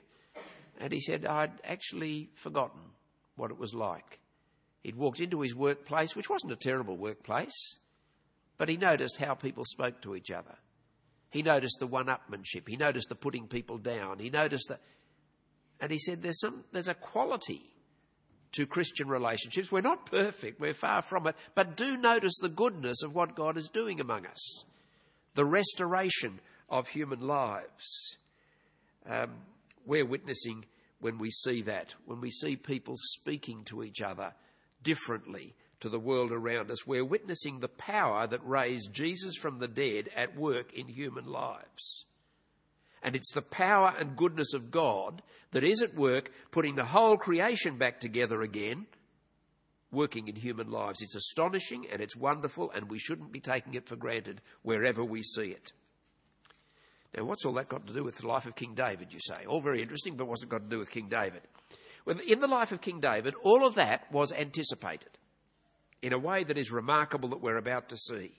and 0.78 0.92
he 0.92 1.00
said, 1.00 1.26
"I'd 1.26 1.60
actually 1.64 2.30
forgotten 2.36 2.82
what 3.34 3.50
it 3.50 3.58
was 3.58 3.74
like." 3.74 4.20
He'd 4.84 4.96
walked 4.96 5.18
into 5.18 5.40
his 5.40 5.54
workplace, 5.54 6.14
which 6.14 6.28
wasn't 6.28 6.52
a 6.52 6.56
terrible 6.56 6.96
workplace, 6.96 7.78
but 8.58 8.68
he 8.68 8.76
noticed 8.76 9.16
how 9.16 9.34
people 9.34 9.64
spoke 9.64 10.02
to 10.02 10.14
each 10.14 10.30
other. 10.30 10.56
He 11.30 11.42
noticed 11.42 11.78
the 11.80 11.86
one 11.86 12.06
upmanship. 12.06 12.68
He 12.68 12.76
noticed 12.76 13.08
the 13.08 13.14
putting 13.14 13.48
people 13.48 13.78
down. 13.78 14.18
He 14.18 14.30
noticed 14.30 14.68
that. 14.68 14.80
And 15.80 15.90
he 15.90 15.98
said, 15.98 16.22
there's, 16.22 16.38
some, 16.38 16.64
there's 16.70 16.88
a 16.88 16.94
quality 16.94 17.62
to 18.52 18.66
Christian 18.66 19.08
relationships. 19.08 19.72
We're 19.72 19.80
not 19.80 20.06
perfect, 20.06 20.60
we're 20.60 20.74
far 20.74 21.02
from 21.02 21.26
it, 21.26 21.34
but 21.54 21.76
do 21.76 21.96
notice 21.96 22.38
the 22.40 22.48
goodness 22.50 23.02
of 23.02 23.14
what 23.14 23.34
God 23.34 23.56
is 23.56 23.68
doing 23.68 24.00
among 24.00 24.26
us 24.26 24.64
the 25.34 25.44
restoration 25.44 26.38
of 26.68 26.86
human 26.86 27.20
lives. 27.20 28.16
Um, 29.10 29.32
we're 29.84 30.06
witnessing 30.06 30.64
when 31.00 31.18
we 31.18 31.30
see 31.30 31.62
that, 31.62 31.92
when 32.06 32.20
we 32.20 32.30
see 32.30 32.54
people 32.54 32.94
speaking 32.96 33.64
to 33.64 33.82
each 33.82 34.00
other 34.00 34.32
differently 34.84 35.56
to 35.80 35.88
the 35.88 35.98
world 35.98 36.30
around 36.30 36.70
us. 36.70 36.86
We're 36.86 37.04
witnessing 37.04 37.58
the 37.58 37.68
power 37.68 38.26
that 38.26 38.46
raised 38.46 38.92
Jesus 38.92 39.36
from 39.36 39.58
the 39.58 39.68
dead 39.68 40.08
at 40.16 40.36
work 40.36 40.72
in 40.72 40.86
human 40.88 41.26
lives. 41.26 42.06
And 43.02 43.14
it's 43.14 43.32
the 43.32 43.42
power 43.42 43.92
and 43.98 44.16
goodness 44.16 44.54
of 44.54 44.70
God 44.70 45.20
that 45.50 45.64
is 45.64 45.82
at 45.82 45.94
work 45.94 46.30
putting 46.52 46.74
the 46.74 46.84
whole 46.84 47.18
creation 47.18 47.76
back 47.76 48.00
together 48.00 48.40
again, 48.40 48.86
working 49.92 50.28
in 50.28 50.36
human 50.36 50.70
lives. 50.70 51.02
It's 51.02 51.14
astonishing 51.14 51.86
and 51.92 52.00
it's 52.00 52.16
wonderful, 52.16 52.70
and 52.74 52.88
we 52.88 52.98
shouldn't 52.98 53.30
be 53.30 53.40
taking 53.40 53.74
it 53.74 53.86
for 53.86 53.96
granted 53.96 54.40
wherever 54.62 55.04
we 55.04 55.22
see 55.22 55.48
it. 55.48 55.72
Now, 57.14 57.24
what's 57.24 57.44
all 57.44 57.52
that 57.52 57.68
got 57.68 57.86
to 57.86 57.92
do 57.92 58.02
with 58.02 58.16
the 58.16 58.26
life 58.26 58.46
of 58.46 58.56
King 58.56 58.74
David, 58.74 59.12
you 59.12 59.20
say? 59.20 59.44
All 59.46 59.60
very 59.60 59.82
interesting, 59.82 60.16
but 60.16 60.26
what's 60.26 60.42
it 60.42 60.48
got 60.48 60.62
to 60.62 60.68
do 60.68 60.78
with 60.78 60.90
King 60.90 61.08
David? 61.08 61.42
In 62.06 62.40
the 62.40 62.46
life 62.46 62.72
of 62.72 62.80
King 62.80 63.00
David, 63.00 63.34
all 63.42 63.66
of 63.66 63.76
that 63.76 64.10
was 64.12 64.32
anticipated 64.32 65.10
in 66.02 66.12
a 66.12 66.18
way 66.18 66.44
that 66.44 66.58
is 66.58 66.70
remarkable 66.70 67.30
that 67.30 67.40
we're 67.40 67.56
about 67.56 67.88
to 67.88 67.96
see. 67.96 68.32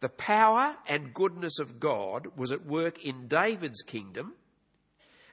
The 0.00 0.08
power 0.08 0.76
and 0.86 1.12
goodness 1.12 1.58
of 1.58 1.80
God 1.80 2.28
was 2.36 2.52
at 2.52 2.64
work 2.64 3.04
in 3.04 3.26
David's 3.26 3.82
kingdom, 3.82 4.34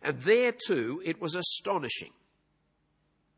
and 0.02 0.20
there 0.22 0.54
too 0.68 1.02
it 1.06 1.22
was 1.22 1.36
astonishing 1.36 2.12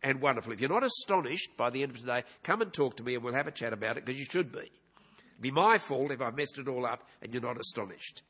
and 0.03 0.21
wonderful. 0.21 0.53
If 0.53 0.61
you're 0.61 0.69
not 0.69 0.83
astonished 0.83 1.51
by 1.57 1.69
the 1.69 1.83
end 1.83 1.91
of 1.91 1.99
today, 1.99 2.23
come 2.43 2.61
and 2.61 2.73
talk 2.73 2.97
to 2.97 3.03
me 3.03 3.15
and 3.15 3.23
we'll 3.23 3.33
have 3.33 3.47
a 3.47 3.51
chat 3.51 3.73
about 3.73 3.97
it 3.97 4.05
because 4.05 4.19
you 4.19 4.25
should 4.25 4.51
be. 4.51 4.59
It'd 4.59 5.41
be 5.41 5.51
my 5.51 5.77
fault 5.77 6.11
if 6.11 6.21
I 6.21 6.31
messed 6.31 6.59
it 6.59 6.67
all 6.67 6.85
up 6.85 7.07
and 7.21 7.33
you're 7.33 7.43
not 7.43 7.59
astonished. 7.59 8.23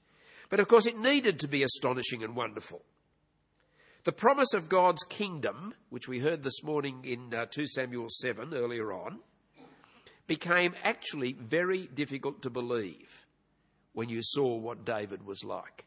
But 0.50 0.60
of 0.60 0.68
course, 0.68 0.86
it 0.86 0.98
needed 0.98 1.40
to 1.42 1.48
be 1.48 1.64
astonishing 1.64 2.24
and 2.24 2.36
wonderful. 2.36 2.82
The 4.04 4.12
promise 4.12 4.56
of 4.56 4.68
God's 4.68 5.04
kingdom, 5.04 5.76
which 5.92 6.08
we 6.08 6.18
heard 6.18 6.42
this 6.42 6.64
morning 6.64 7.06
in 7.06 7.36
uh, 7.36 7.46
2 7.46 7.68
Samuel 7.68 8.08
7 8.10 8.52
earlier 8.52 8.92
on, 8.92 9.20
became 10.26 10.74
actually 10.84 11.34
very 11.34 11.86
difficult 11.86 12.42
to 12.42 12.50
believe 12.50 13.28
when 13.94 14.10
you 14.10 14.22
saw 14.24 14.56
what 14.56 14.86
David 14.86 15.24
was 15.24 15.44
like. 15.44 15.86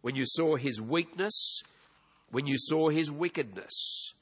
When 0.00 0.16
you 0.16 0.22
saw 0.24 0.56
his 0.56 0.80
weakness, 0.80 1.60
when 2.30 2.46
you 2.46 2.54
saw 2.56 2.88
his 2.88 3.10
wickedness, 3.10 4.14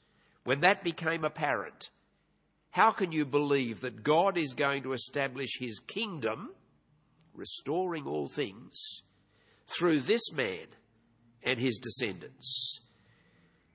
when 0.43 0.59
that 0.59 0.83
became 0.83 1.23
apparent, 1.23 1.91
how 2.71 2.91
can 2.91 3.13
you 3.13 3.25
believe 3.25 3.79
that 3.79 4.03
God 4.03 4.37
is 4.37 4.53
going 4.53 4.83
to 4.83 4.91
establish 4.91 5.57
his 5.57 5.79
kingdom, 5.79 6.49
restoring 7.33 8.07
all 8.07 8.27
things, 8.27 9.03
through 9.67 10.01
this 10.01 10.33
man 10.33 10.67
and 11.43 11.57
his 11.57 11.77
descendants? 11.77 12.81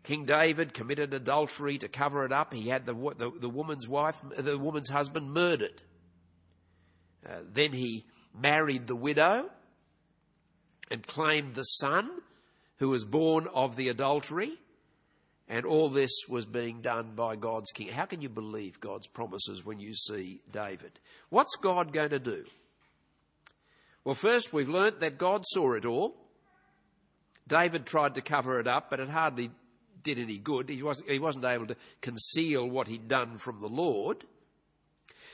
King 0.02 0.24
David 0.24 0.72
committed 0.72 1.12
adultery 1.12 1.78
to 1.78 1.88
cover 1.88 2.24
it 2.24 2.32
up. 2.32 2.54
He 2.54 2.68
had 2.68 2.86
the, 2.86 2.94
the, 2.94 3.30
the 3.38 3.48
woman's 3.48 3.88
wife, 3.88 4.20
the 4.36 4.58
woman's 4.58 4.88
husband 4.88 5.32
murdered. 5.32 5.82
Uh, 7.28 7.40
then 7.52 7.72
he 7.72 8.06
married 8.34 8.86
the 8.86 8.96
widow 8.96 9.50
and 10.90 11.06
claimed 11.06 11.54
the 11.54 11.62
son 11.62 12.10
who 12.78 12.88
was 12.88 13.04
born 13.04 13.46
of 13.54 13.76
the 13.76 13.88
adultery. 13.88 14.52
And 15.48 15.66
all 15.66 15.88
this 15.88 16.12
was 16.28 16.46
being 16.46 16.80
done 16.80 17.14
by 17.16 17.34
God's 17.34 17.72
king. 17.72 17.88
How 17.88 18.06
can 18.06 18.22
you 18.22 18.28
believe 18.28 18.80
God's 18.80 19.08
promises 19.08 19.64
when 19.64 19.80
you 19.80 19.94
see 19.94 20.40
David? 20.50 20.92
What's 21.28 21.56
God 21.56 21.92
going 21.92 22.10
to 22.10 22.20
do? 22.20 22.44
Well, 24.04 24.14
first, 24.14 24.52
we've 24.52 24.68
learnt 24.68 25.00
that 25.00 25.18
God 25.18 25.42
saw 25.44 25.74
it 25.74 25.84
all. 25.84 26.14
David 27.48 27.84
tried 27.84 28.14
to 28.14 28.22
cover 28.22 28.60
it 28.60 28.68
up, 28.68 28.90
but 28.90 29.00
it 29.00 29.08
hardly 29.08 29.50
did 30.02 30.18
any 30.18 30.38
good. 30.38 30.68
He 30.68 30.82
wasn't, 30.82 31.10
he 31.10 31.18
wasn't 31.18 31.44
able 31.44 31.66
to 31.66 31.76
conceal 32.00 32.68
what 32.68 32.88
he'd 32.88 33.08
done 33.08 33.38
from 33.38 33.60
the 33.60 33.68
Lord. 33.68 34.24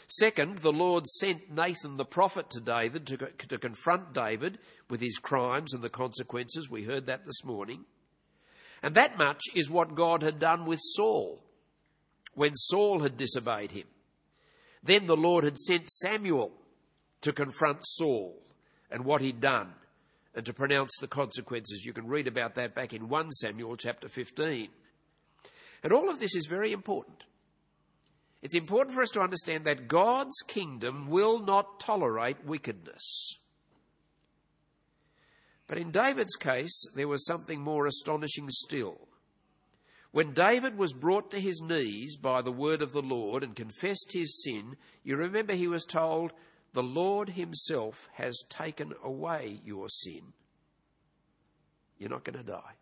Second, 0.08 0.58
the 0.58 0.72
Lord 0.72 1.06
sent 1.06 1.50
Nathan 1.50 1.96
the 1.96 2.04
prophet 2.04 2.50
to 2.50 2.60
David 2.60 3.06
to, 3.08 3.16
to 3.48 3.58
confront 3.58 4.12
David 4.12 4.58
with 4.88 5.00
his 5.00 5.18
crimes 5.18 5.74
and 5.74 5.82
the 5.82 5.88
consequences. 5.88 6.70
We 6.70 6.84
heard 6.84 7.06
that 7.06 7.26
this 7.26 7.44
morning. 7.44 7.84
And 8.82 8.94
that 8.94 9.18
much 9.18 9.42
is 9.54 9.68
what 9.68 9.96
God 9.96 10.22
had 10.22 10.38
done 10.38 10.64
with 10.64 10.78
Saul 10.80 11.42
when 12.34 12.54
Saul 12.54 13.00
had 13.00 13.16
disobeyed 13.16 13.72
him. 13.72 13.86
Then 14.82 15.06
the 15.06 15.16
Lord 15.16 15.42
had 15.42 15.58
sent 15.58 15.88
Samuel 15.88 16.52
to 17.22 17.32
confront 17.32 17.80
Saul 17.80 18.40
and 18.90 19.04
what 19.04 19.22
he'd 19.22 19.40
done 19.40 19.72
and 20.36 20.44
to 20.44 20.52
pronounce 20.52 20.92
the 21.00 21.08
consequences. 21.08 21.84
You 21.84 21.94
can 21.94 22.06
read 22.06 22.28
about 22.28 22.54
that 22.54 22.74
back 22.74 22.92
in 22.92 23.08
1 23.08 23.32
Samuel 23.32 23.76
chapter 23.76 24.08
15. 24.08 24.68
And 25.82 25.92
all 25.92 26.10
of 26.10 26.20
this 26.20 26.36
is 26.36 26.46
very 26.46 26.72
important. 26.72 27.24
It's 28.42 28.54
important 28.54 28.94
for 28.94 29.02
us 29.02 29.10
to 29.10 29.22
understand 29.22 29.64
that 29.64 29.88
God's 29.88 30.36
kingdom 30.46 31.08
will 31.08 31.40
not 31.40 31.80
tolerate 31.80 32.44
wickedness. 32.44 33.38
But 35.66 35.78
in 35.78 35.90
David's 35.90 36.36
case, 36.36 36.84
there 36.94 37.08
was 37.08 37.26
something 37.26 37.60
more 37.60 37.86
astonishing 37.86 38.48
still. 38.50 39.08
When 40.12 40.32
David 40.32 40.78
was 40.78 40.92
brought 40.92 41.30
to 41.30 41.40
his 41.40 41.60
knees 41.60 42.16
by 42.16 42.42
the 42.42 42.52
word 42.52 42.82
of 42.82 42.92
the 42.92 43.02
Lord 43.02 43.42
and 43.42 43.56
confessed 43.56 44.12
his 44.12 44.42
sin, 44.44 44.76
you 45.02 45.16
remember 45.16 45.54
he 45.54 45.66
was 45.66 45.84
told, 45.84 46.32
The 46.76 46.82
Lord 46.82 47.30
himself 47.30 48.06
has 48.16 48.44
taken 48.50 48.92
away 49.02 49.62
your 49.64 49.88
sin. 49.88 50.34
You're 51.98 52.10
not 52.10 52.22
going 52.22 52.36
to 52.36 52.42
die. 52.44 52.74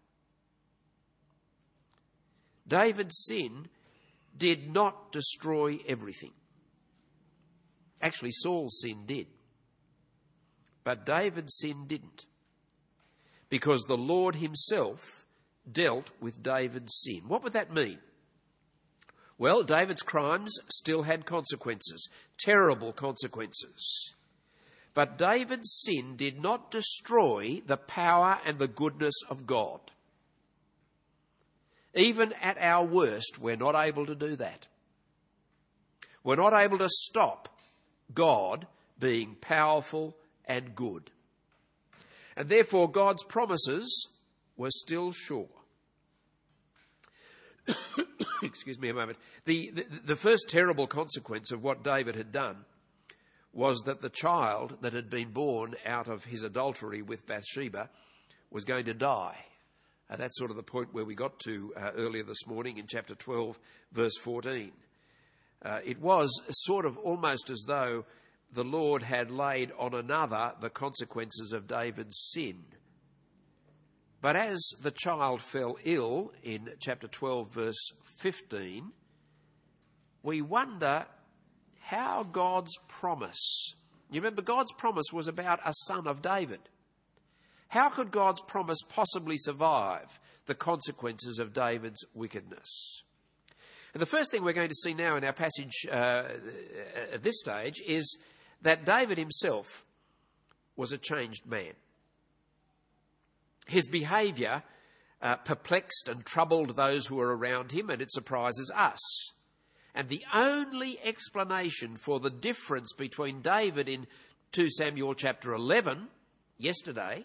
David's 2.66 3.24
sin 3.28 3.68
did 4.36 4.68
not 4.68 5.12
destroy 5.12 5.78
everything. 5.86 6.32
Actually, 8.02 8.32
Saul's 8.32 8.80
sin 8.82 9.06
did. 9.06 9.28
But 10.82 11.06
David's 11.06 11.56
sin 11.56 11.86
didn't. 11.86 12.26
Because 13.48 13.82
the 13.82 13.96
Lord 13.96 14.34
himself 14.34 15.24
dealt 15.70 16.10
with 16.20 16.42
David's 16.42 17.00
sin. 17.04 17.28
What 17.28 17.44
would 17.44 17.52
that 17.52 17.72
mean? 17.72 18.00
Well, 19.36 19.64
David's 19.64 20.02
crimes 20.02 20.56
still 20.68 21.02
had 21.02 21.26
consequences, 21.26 22.08
terrible 22.38 22.92
consequences. 22.92 24.14
But 24.94 25.18
David's 25.18 25.82
sin 25.84 26.16
did 26.16 26.40
not 26.40 26.70
destroy 26.70 27.60
the 27.66 27.76
power 27.76 28.38
and 28.46 28.58
the 28.58 28.68
goodness 28.68 29.14
of 29.28 29.46
God. 29.46 29.80
Even 31.94 32.32
at 32.40 32.58
our 32.58 32.84
worst, 32.84 33.38
we're 33.40 33.56
not 33.56 33.74
able 33.74 34.06
to 34.06 34.14
do 34.14 34.36
that. 34.36 34.66
We're 36.22 36.36
not 36.36 36.58
able 36.58 36.78
to 36.78 36.88
stop 36.88 37.48
God 38.14 38.66
being 38.98 39.36
powerful 39.40 40.16
and 40.46 40.74
good. 40.74 41.10
And 42.36 42.48
therefore, 42.48 42.90
God's 42.90 43.24
promises 43.24 44.08
were 44.56 44.70
still 44.70 45.12
sure. 45.12 45.48
Excuse 48.42 48.78
me 48.78 48.90
a 48.90 48.94
moment. 48.94 49.18
The, 49.44 49.70
the, 49.74 49.86
the 50.06 50.16
first 50.16 50.48
terrible 50.48 50.86
consequence 50.86 51.52
of 51.52 51.62
what 51.62 51.82
David 51.82 52.16
had 52.16 52.32
done 52.32 52.64
was 53.52 53.82
that 53.86 54.00
the 54.00 54.10
child 54.10 54.76
that 54.80 54.92
had 54.92 55.08
been 55.08 55.30
born 55.30 55.76
out 55.86 56.08
of 56.08 56.24
his 56.24 56.42
adultery 56.42 57.02
with 57.02 57.26
Bathsheba 57.26 57.88
was 58.50 58.64
going 58.64 58.86
to 58.86 58.94
die. 58.94 59.36
Uh, 60.10 60.16
that's 60.16 60.36
sort 60.36 60.50
of 60.50 60.56
the 60.56 60.62
point 60.62 60.92
where 60.92 61.04
we 61.04 61.14
got 61.14 61.38
to 61.40 61.72
uh, 61.76 61.90
earlier 61.96 62.24
this 62.24 62.46
morning 62.46 62.78
in 62.78 62.86
chapter 62.86 63.14
12, 63.14 63.58
verse 63.92 64.16
14. 64.22 64.72
Uh, 65.64 65.78
it 65.84 66.00
was 66.00 66.30
sort 66.50 66.84
of 66.84 66.98
almost 66.98 67.48
as 67.48 67.64
though 67.66 68.04
the 68.52 68.64
Lord 68.64 69.02
had 69.02 69.30
laid 69.30 69.72
on 69.78 69.94
another 69.94 70.52
the 70.60 70.68
consequences 70.68 71.52
of 71.52 71.66
David's 71.66 72.16
sin. 72.32 72.64
But 74.24 74.36
as 74.36 74.72
the 74.80 74.90
child 74.90 75.42
fell 75.42 75.76
ill 75.84 76.32
in 76.42 76.70
chapter 76.80 77.06
12, 77.06 77.52
verse 77.52 77.92
15, 78.04 78.90
we 80.22 80.40
wonder 80.40 81.04
how 81.78 82.22
God's 82.22 82.72
promise. 82.88 83.74
You 84.10 84.22
remember, 84.22 84.40
God's 84.40 84.72
promise 84.72 85.12
was 85.12 85.28
about 85.28 85.60
a 85.62 85.74
son 85.88 86.06
of 86.06 86.22
David. 86.22 86.60
How 87.68 87.90
could 87.90 88.10
God's 88.10 88.40
promise 88.40 88.78
possibly 88.88 89.36
survive 89.36 90.18
the 90.46 90.54
consequences 90.54 91.38
of 91.38 91.52
David's 91.52 92.02
wickedness? 92.14 93.02
And 93.92 94.00
the 94.00 94.06
first 94.06 94.30
thing 94.30 94.42
we're 94.42 94.54
going 94.54 94.70
to 94.70 94.74
see 94.74 94.94
now 94.94 95.18
in 95.18 95.24
our 95.24 95.34
passage 95.34 95.84
uh, 95.92 96.28
at 97.12 97.22
this 97.22 97.40
stage 97.40 97.82
is 97.86 98.16
that 98.62 98.86
David 98.86 99.18
himself 99.18 99.84
was 100.76 100.92
a 100.92 100.98
changed 100.98 101.44
man. 101.44 101.74
His 103.66 103.86
behaviour 103.86 104.62
uh, 105.22 105.36
perplexed 105.36 106.08
and 106.08 106.24
troubled 106.24 106.76
those 106.76 107.06
who 107.06 107.16
were 107.16 107.36
around 107.36 107.72
him, 107.72 107.90
and 107.90 108.02
it 108.02 108.12
surprises 108.12 108.70
us. 108.74 108.98
And 109.94 110.08
the 110.08 110.24
only 110.34 110.98
explanation 111.02 111.96
for 111.96 112.20
the 112.20 112.30
difference 112.30 112.92
between 112.92 113.40
David 113.40 113.88
in 113.88 114.06
2 114.52 114.68
Samuel 114.68 115.14
chapter 115.14 115.54
11, 115.54 116.08
yesterday, 116.58 117.24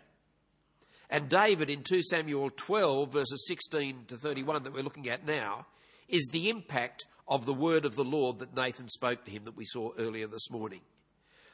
and 1.09 1.27
David 1.27 1.69
in 1.69 1.83
2 1.83 2.01
Samuel 2.03 2.51
12, 2.55 3.11
verses 3.11 3.45
16 3.47 4.05
to 4.07 4.17
31, 4.17 4.63
that 4.63 4.73
we're 4.73 4.83
looking 4.83 5.09
at 5.09 5.25
now, 5.25 5.65
is 6.07 6.29
the 6.31 6.49
impact 6.49 7.05
of 7.27 7.45
the 7.45 7.53
word 7.53 7.85
of 7.85 7.95
the 7.95 8.03
Lord 8.03 8.39
that 8.39 8.55
Nathan 8.55 8.87
spoke 8.87 9.25
to 9.25 9.31
him 9.31 9.45
that 9.45 9.57
we 9.57 9.65
saw 9.65 9.91
earlier 9.97 10.27
this 10.27 10.49
morning. 10.51 10.81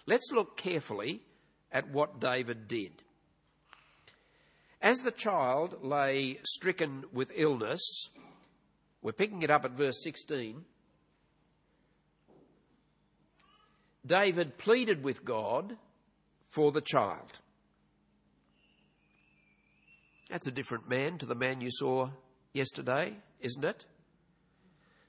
Let's 0.05 0.31
look 0.33 0.57
carefully 0.57 1.21
at 1.71 1.89
what 1.89 2.19
David 2.19 2.67
did. 2.67 3.03
As 4.85 4.99
the 4.99 5.09
child 5.09 5.77
lay 5.81 6.37
stricken 6.43 7.05
with 7.11 7.31
illness, 7.33 7.81
we're 9.01 9.13
picking 9.13 9.41
it 9.41 9.49
up 9.49 9.65
at 9.65 9.71
verse 9.71 10.03
16. 10.03 10.63
David 14.05 14.59
pleaded 14.59 15.03
with 15.03 15.25
God 15.25 15.75
for 16.51 16.71
the 16.71 16.81
child. 16.81 17.39
That's 20.29 20.45
a 20.45 20.51
different 20.51 20.87
man 20.87 21.17
to 21.17 21.25
the 21.25 21.33
man 21.33 21.61
you 21.61 21.71
saw 21.71 22.11
yesterday, 22.53 23.17
isn't 23.39 23.65
it? 23.65 23.85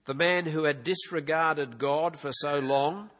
The 0.06 0.14
man 0.14 0.46
who 0.46 0.64
had 0.64 0.84
disregarded 0.84 1.76
God 1.76 2.18
for 2.18 2.32
so 2.32 2.60
long, 2.60 3.10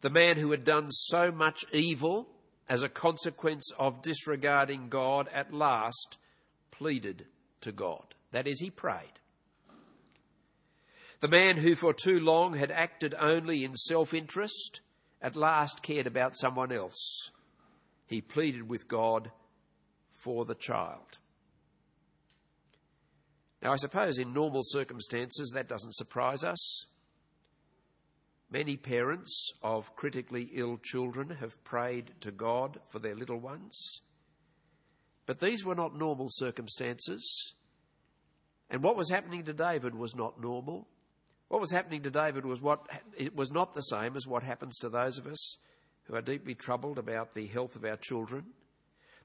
the 0.00 0.08
man 0.08 0.38
who 0.38 0.50
had 0.50 0.64
done 0.64 0.90
so 0.90 1.30
much 1.30 1.62
evil 1.74 2.26
as 2.68 2.82
a 2.82 2.88
consequence 2.88 3.70
of 3.78 4.02
disregarding 4.02 4.88
God, 4.88 5.28
at 5.32 5.52
last 5.52 6.18
pleaded 6.70 7.26
to 7.60 7.72
God. 7.72 8.14
That 8.32 8.46
is, 8.46 8.60
he 8.60 8.70
prayed. 8.70 9.20
The 11.20 11.28
man 11.28 11.56
who 11.56 11.74
for 11.74 11.94
too 11.94 12.20
long 12.20 12.54
had 12.54 12.70
acted 12.70 13.14
only 13.18 13.64
in 13.64 13.74
self 13.74 14.12
interest, 14.12 14.80
at 15.22 15.36
last 15.36 15.82
cared 15.82 16.06
about 16.06 16.36
someone 16.36 16.72
else. 16.72 17.30
He 18.06 18.20
pleaded 18.20 18.68
with 18.68 18.88
God 18.88 19.30
for 20.22 20.44
the 20.44 20.54
child. 20.54 21.18
Now, 23.62 23.72
I 23.72 23.76
suppose 23.76 24.18
in 24.18 24.34
normal 24.34 24.60
circumstances 24.62 25.52
that 25.54 25.68
doesn't 25.68 25.94
surprise 25.94 26.44
us. 26.44 26.86
Many 28.54 28.76
parents 28.76 29.52
of 29.64 29.96
critically 29.96 30.48
ill 30.54 30.78
children 30.80 31.28
have 31.40 31.64
prayed 31.64 32.12
to 32.20 32.30
God 32.30 32.78
for 32.88 33.00
their 33.00 33.16
little 33.16 33.40
ones. 33.40 34.00
But 35.26 35.40
these 35.40 35.64
were 35.64 35.74
not 35.74 35.98
normal 35.98 36.28
circumstances. 36.30 37.56
And 38.70 38.80
what 38.80 38.94
was 38.94 39.10
happening 39.10 39.42
to 39.46 39.52
David 39.52 39.96
was 39.96 40.14
not 40.14 40.40
normal. 40.40 40.86
What 41.48 41.60
was 41.60 41.72
happening 41.72 42.04
to 42.04 42.12
David 42.12 42.46
was 42.46 42.60
what 42.60 42.86
it 43.18 43.34
was 43.34 43.50
not 43.50 43.74
the 43.74 43.80
same 43.80 44.14
as 44.14 44.28
what 44.28 44.44
happens 44.44 44.78
to 44.78 44.88
those 44.88 45.18
of 45.18 45.26
us 45.26 45.56
who 46.04 46.14
are 46.14 46.22
deeply 46.22 46.54
troubled 46.54 47.00
about 47.00 47.34
the 47.34 47.48
health 47.48 47.74
of 47.74 47.84
our 47.84 47.96
children. 47.96 48.44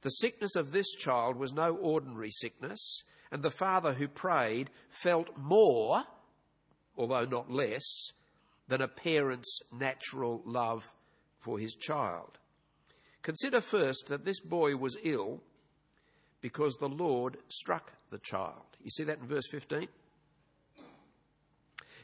The 0.02 0.10
sickness 0.10 0.56
of 0.56 0.72
this 0.72 0.90
child 0.94 1.36
was 1.36 1.54
no 1.54 1.76
ordinary 1.76 2.32
sickness, 2.32 3.04
and 3.32 3.44
the 3.44 3.52
father 3.52 3.94
who 3.94 4.08
prayed 4.08 4.72
felt 5.04 5.38
more, 5.38 6.02
although 6.98 7.26
not 7.26 7.52
less, 7.52 8.12
than 8.70 8.82
a 8.82 8.88
parent's 8.88 9.62
natural 9.72 10.42
love 10.46 10.94
for 11.40 11.60
his 11.60 11.76
child. 11.76 12.38
Consider 13.22 13.60
first 13.60 14.06
that 14.08 14.24
this 14.24 14.40
boy 14.40 14.76
was 14.78 14.96
ill 15.04 15.42
because 16.40 16.76
the 16.76 16.88
Lord 16.88 17.38
struck 17.50 17.92
the 18.10 18.20
child. 18.20 18.78
You 18.82 18.90
see 18.90 19.04
that 19.04 19.20
in 19.20 19.28
verse 19.28 19.48
15? 19.52 19.88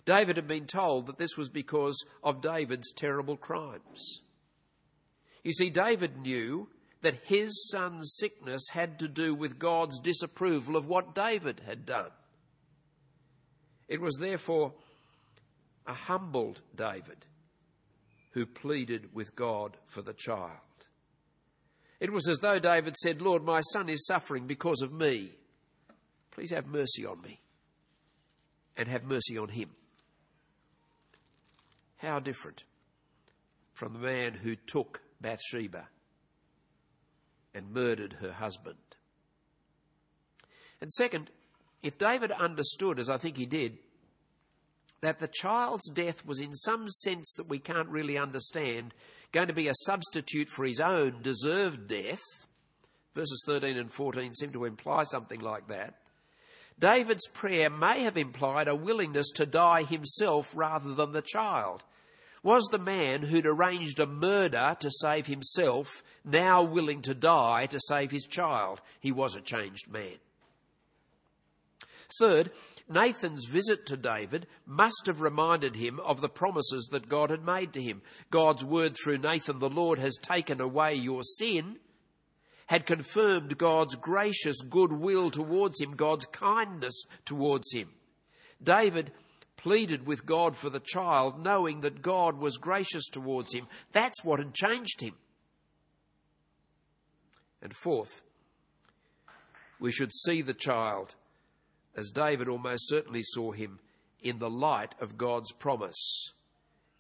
David 0.04 0.36
had 0.36 0.48
been 0.48 0.66
told 0.68 1.08
that 1.08 1.18
this 1.18 1.38
was 1.38 1.50
because 1.50 2.04
of 2.24 2.42
David's 2.42 2.92
terrible 2.92 3.38
crimes. 3.38 4.22
You 5.44 5.52
see, 5.52 5.70
David 5.70 6.18
knew 6.18 6.68
that 7.02 7.20
his 7.26 7.70
son's 7.72 8.16
sickness 8.18 8.64
had 8.72 9.00
to 9.00 9.08
do 9.08 9.34
with 9.34 9.60
God's 9.60 10.00
disapproval 10.00 10.76
of 10.76 10.88
what 10.88 11.16
David 11.16 11.62
had 11.66 11.86
done. 11.86 12.12
It 13.88 14.02
was 14.02 14.18
therefore 14.20 14.74
a 15.88 15.94
humbled 15.94 16.62
David 16.76 17.26
who 18.32 18.46
pleaded 18.46 19.14
with 19.14 19.36
God 19.36 19.78
for 19.88 20.02
the 20.02 20.14
child. 20.14 20.52
It 22.00 22.12
was 22.12 22.28
as 22.28 22.40
though 22.40 22.60
David 22.60 22.96
said, 22.98 23.22
Lord, 23.22 23.44
my 23.44 23.62
son 23.62 23.88
is 23.90 24.06
suffering 24.06 24.48
because 24.48 24.82
of 24.82 24.92
me. 24.92 25.32
Please 26.32 26.52
have 26.52 26.68
mercy 26.68 27.06
on 27.06 27.22
me 27.22 27.40
and 28.76 28.88
have 28.88 29.04
mercy 29.04 29.38
on 29.38 29.50
him. 29.50 29.70
How 31.98 32.20
different 32.20 32.64
from 33.74 33.94
the 33.94 34.00
man 34.00 34.34
who 34.34 34.56
took 34.56 35.02
Bathsheba 35.22 35.88
and 37.54 37.72
murdered 37.72 38.18
her 38.20 38.34
husband. 38.34 38.78
And 40.82 40.90
second, 40.92 41.30
if 41.82 41.98
David 41.98 42.32
understood, 42.32 43.00
as 43.00 43.10
I 43.10 43.18
think 43.18 43.38
he 43.38 43.46
did, 43.46 43.78
that 45.02 45.20
the 45.20 45.28
child's 45.28 45.90
death 45.92 46.26
was 46.26 46.40
in 46.40 46.54
some 46.54 46.90
sense 46.90 47.34
that 47.38 47.48
we 47.48 47.60
can't 47.60 47.90
really 47.90 48.18
understand 48.18 48.94
going 49.32 49.48
to 49.48 49.54
be 49.54 49.68
a 49.68 49.74
substitute 49.86 50.48
for 50.50 50.66
his 50.66 50.80
own 50.80 51.22
deserved 51.22 51.88
death, 51.88 52.22
verses 53.14 53.44
13 53.46 53.78
and 53.78 53.92
14 53.92 54.34
seem 54.34 54.52
to 54.52 54.66
imply 54.66 55.04
something 55.04 55.42
like 55.42 55.68
that. 55.68 55.96
David's 56.80 57.28
prayer 57.28 57.70
may 57.70 58.04
have 58.04 58.18
implied 58.18 58.68
a 58.68 58.76
willingness 58.76 59.32
to 59.36 59.46
die 59.46 59.84
himself 59.84 60.52
rather 60.56 60.94
than 60.94 61.12
the 61.14 61.22
child. 61.22 61.84
Was 62.44 62.68
the 62.72 62.78
man 62.78 63.24
who'd 63.24 63.46
arranged 63.46 64.00
a 64.00 64.06
murder 64.06 64.76
to 64.80 64.92
save 64.92 65.26
himself 65.26 66.04
now 66.24 66.64
willing 66.64 67.02
to 67.04 67.16
die 67.16 67.66
to 67.68 67.80
save 67.80 68.12
his 68.12 68.26
child? 68.26 68.82
He 69.00 69.12
was 69.12 69.36
a 69.36 69.42
changed 69.42 69.90
man. 69.90 70.18
Third, 72.20 72.52
Nathan's 72.88 73.46
visit 73.46 73.88
to 73.88 73.98
David 73.98 74.46
must 74.66 75.04
have 75.08 75.22
reminded 75.22 75.76
him 75.76 76.00
of 76.00 76.22
the 76.22 76.30
promises 76.30 76.88
that 76.92 77.10
God 77.10 77.32
had 77.32 77.44
made 77.44 77.74
to 77.74 77.82
him. 77.82 78.02
God's 78.30 78.64
word 78.64 78.96
through 78.96 79.18
Nathan, 79.18 79.60
the 79.60 79.70
Lord 79.70 79.98
has 79.98 80.18
taken 80.22 80.62
away 80.62 80.94
your 80.94 81.24
sin, 81.24 81.78
had 82.68 82.86
confirmed 82.86 83.58
God's 83.58 83.96
gracious 83.96 84.62
goodwill 84.62 85.32
towards 85.32 85.82
him, 85.82 85.96
God's 85.96 86.28
kindness 86.28 87.06
towards 87.26 87.72
him. 87.74 87.90
David 88.62 89.12
pleaded 89.58 90.06
with 90.06 90.26
God 90.26 90.56
for 90.56 90.70
the 90.70 90.80
child, 90.80 91.44
knowing 91.44 91.82
that 91.82 92.04
God 92.04 92.38
was 92.38 92.58
gracious 92.58 93.08
towards 93.08 93.54
him. 93.54 93.68
That's 93.94 94.24
what 94.24 94.40
had 94.40 94.54
changed 94.54 95.02
him. 95.02 95.16
And 97.64 97.74
fourth, 97.76 98.22
we 99.80 99.92
should 99.92 100.14
see 100.14 100.44
the 100.44 100.54
child 100.54 101.16
as 101.96 102.12
David 102.12 102.48
almost 102.48 102.88
certainly 102.88 103.22
saw 103.24 103.52
him, 103.52 103.80
in 104.22 104.40
the 104.40 104.50
light 104.50 104.96
of 105.00 105.18
God's 105.18 105.52
promise. 105.52 106.34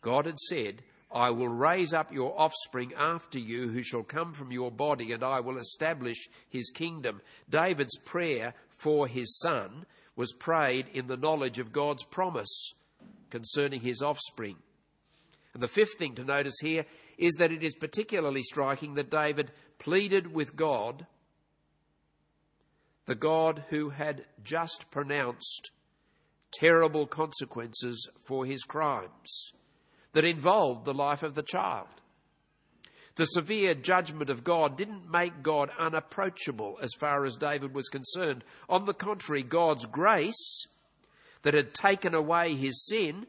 God 0.02 0.28
had 0.28 0.40
said, 0.40 0.84
I 1.12 1.32
will 1.32 1.48
raise 1.48 1.94
up 1.94 2.14
your 2.14 2.40
offspring 2.40 2.94
after 2.98 3.40
you 3.40 3.70
who 3.70 3.82
shall 3.82 4.04
come 4.04 4.34
from 4.34 4.52
your 4.52 4.70
body, 4.70 5.12
and 5.12 5.24
I 5.24 5.40
will 5.40 5.58
establish 5.58 6.30
his 6.50 6.70
kingdom. 6.70 7.22
David's 7.50 7.98
prayer 8.00 8.54
for 8.70 9.08
his 9.08 9.40
son 9.40 9.86
was 10.16 10.34
prayed 10.34 10.88
in 10.94 11.08
the 11.08 11.18
knowledge 11.18 11.58
of 11.58 11.72
God's 11.72 12.04
promise 12.04 12.74
concerning 13.30 13.82
his 13.82 14.02
offspring. 14.02 14.58
And 15.54 15.64
the 15.64 15.68
fifth 15.68 15.98
thing 15.98 16.16
to 16.16 16.24
notice 16.24 16.56
here 16.62 16.86
is 17.18 17.34
that 17.36 17.52
it 17.52 17.64
is 17.64 17.76
particularly 17.76 18.44
striking 18.44 18.96
that 18.96 19.10
David 19.10 19.52
pleaded 19.80 20.34
with 20.34 20.56
God 20.56 21.08
the 23.06 23.16
God 23.16 23.66
who 23.70 23.90
had 23.90 24.26
just 24.44 24.90
pronounced 24.92 25.72
terrible 26.52 27.06
consequences 27.06 28.10
for 28.26 28.46
his 28.46 28.64
crimes 28.64 29.52
that 30.14 30.26
involved 30.26 30.86
the 30.86 30.94
life 30.94 31.24
of 31.24 31.36
the 31.36 31.44
child. 31.44 31.88
The 33.16 33.26
severe 33.26 33.76
judgment 33.76 34.30
of 34.30 34.44
God 34.44 34.76
didn't 34.76 35.10
make 35.10 35.42
God 35.42 35.70
unapproachable 35.80 36.78
as 36.82 36.92
far 37.00 37.24
as 37.24 37.38
David 37.38 37.74
was 37.74 37.88
concerned. 37.88 38.44
On 38.68 38.86
the 38.86 38.94
contrary, 38.94 39.42
God's 39.44 39.86
grace 39.86 40.66
that 41.44 41.54
had 41.54 41.74
taken 41.74 42.14
away 42.14 42.56
his 42.56 42.86
sin 42.88 43.26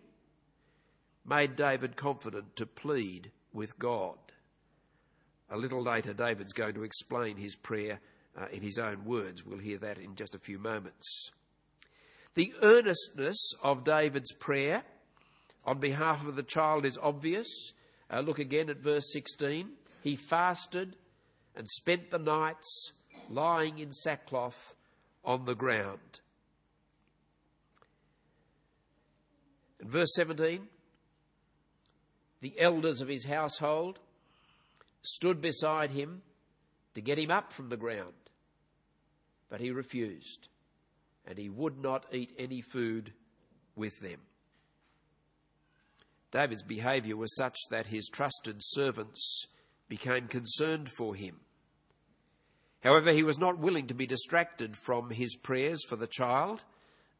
made 1.24 1.54
David 1.54 1.96
confident 1.96 2.56
to 2.56 2.66
plead 2.66 3.30
with 3.52 3.78
God. 3.78 4.16
A 5.50 5.56
little 5.56 5.82
later, 5.82 6.12
David's 6.12 6.52
going 6.52 6.74
to 6.74 6.82
explain 6.82 7.36
his 7.36 7.54
prayer 7.54 8.00
uh, 8.38 8.46
in 8.52 8.62
his 8.62 8.78
own 8.78 9.04
words. 9.04 9.44
We'll 9.44 9.58
hear 9.58 9.78
that 9.78 9.98
in 9.98 10.14
just 10.14 10.34
a 10.34 10.38
few 10.38 10.58
moments. 10.58 11.30
The 12.34 12.52
earnestness 12.62 13.52
of 13.62 13.84
David's 13.84 14.32
prayer 14.32 14.82
on 15.64 15.80
behalf 15.80 16.26
of 16.26 16.36
the 16.36 16.42
child 16.42 16.84
is 16.84 16.98
obvious. 17.02 17.72
Uh, 18.12 18.20
look 18.20 18.38
again 18.38 18.68
at 18.68 18.78
verse 18.78 19.10
16. 19.12 19.70
He 20.02 20.16
fasted 20.16 20.96
and 21.56 21.68
spent 21.68 22.10
the 22.10 22.18
nights 22.18 22.92
lying 23.30 23.78
in 23.78 23.92
sackcloth 23.92 24.76
on 25.24 25.44
the 25.44 25.54
ground. 25.54 26.20
In 29.80 29.90
verse 29.90 30.14
17, 30.14 30.68
the 32.40 32.54
elders 32.60 33.00
of 33.00 33.08
his 33.08 33.24
household 33.24 33.98
stood 35.02 35.40
beside 35.40 35.90
him 35.90 36.22
to 36.94 37.00
get 37.00 37.18
him 37.18 37.30
up 37.30 37.52
from 37.52 37.68
the 37.68 37.76
ground. 37.76 38.14
But 39.48 39.60
he 39.60 39.70
refused, 39.70 40.48
and 41.26 41.38
he 41.38 41.48
would 41.48 41.78
not 41.78 42.06
eat 42.12 42.34
any 42.38 42.60
food 42.60 43.12
with 43.74 43.98
them. 44.00 44.20
David's 46.32 46.64
behaviour 46.64 47.16
was 47.16 47.34
such 47.36 47.56
that 47.70 47.86
his 47.86 48.08
trusted 48.08 48.56
servants 48.58 49.46
became 49.88 50.26
concerned 50.26 50.90
for 50.90 51.14
him. 51.14 51.40
However, 52.82 53.12
he 53.12 53.22
was 53.22 53.38
not 53.38 53.58
willing 53.58 53.86
to 53.86 53.94
be 53.94 54.06
distracted 54.06 54.76
from 54.76 55.10
his 55.10 55.34
prayers 55.36 55.82
for 55.88 55.96
the 55.96 56.06
child, 56.06 56.64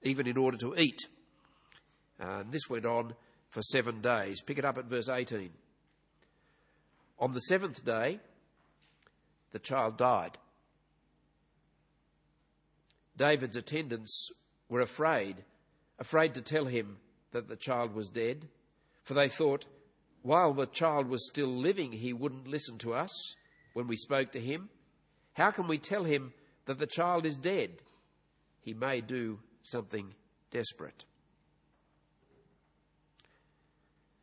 even 0.02 0.26
in 0.26 0.36
order 0.36 0.58
to 0.58 0.76
eat. 0.76 1.06
And 2.18 2.52
this 2.52 2.68
went 2.68 2.86
on 2.86 3.14
for 3.50 3.62
seven 3.62 4.00
days. 4.00 4.40
Pick 4.42 4.58
it 4.58 4.64
up 4.64 4.78
at 4.78 4.86
verse 4.86 5.08
18. 5.08 5.50
On 7.18 7.32
the 7.32 7.40
seventh 7.40 7.84
day, 7.84 8.20
the 9.52 9.58
child 9.58 9.96
died. 9.96 10.38
David's 13.16 13.56
attendants 13.56 14.30
were 14.68 14.80
afraid, 14.80 15.36
afraid 15.98 16.34
to 16.34 16.42
tell 16.42 16.66
him 16.66 16.98
that 17.32 17.48
the 17.48 17.56
child 17.56 17.94
was 17.94 18.10
dead, 18.10 18.48
for 19.04 19.14
they 19.14 19.28
thought, 19.28 19.64
while 20.22 20.52
the 20.52 20.66
child 20.66 21.08
was 21.08 21.28
still 21.28 21.60
living, 21.60 21.92
he 21.92 22.12
wouldn't 22.12 22.48
listen 22.48 22.78
to 22.78 22.94
us 22.94 23.34
when 23.74 23.86
we 23.86 23.96
spoke 23.96 24.32
to 24.32 24.40
him. 24.40 24.68
How 25.34 25.50
can 25.50 25.68
we 25.68 25.78
tell 25.78 26.04
him 26.04 26.32
that 26.66 26.78
the 26.78 26.86
child 26.86 27.24
is 27.24 27.36
dead? 27.36 27.70
He 28.60 28.74
may 28.74 29.00
do 29.00 29.38
something 29.62 30.14
desperate. 30.50 31.04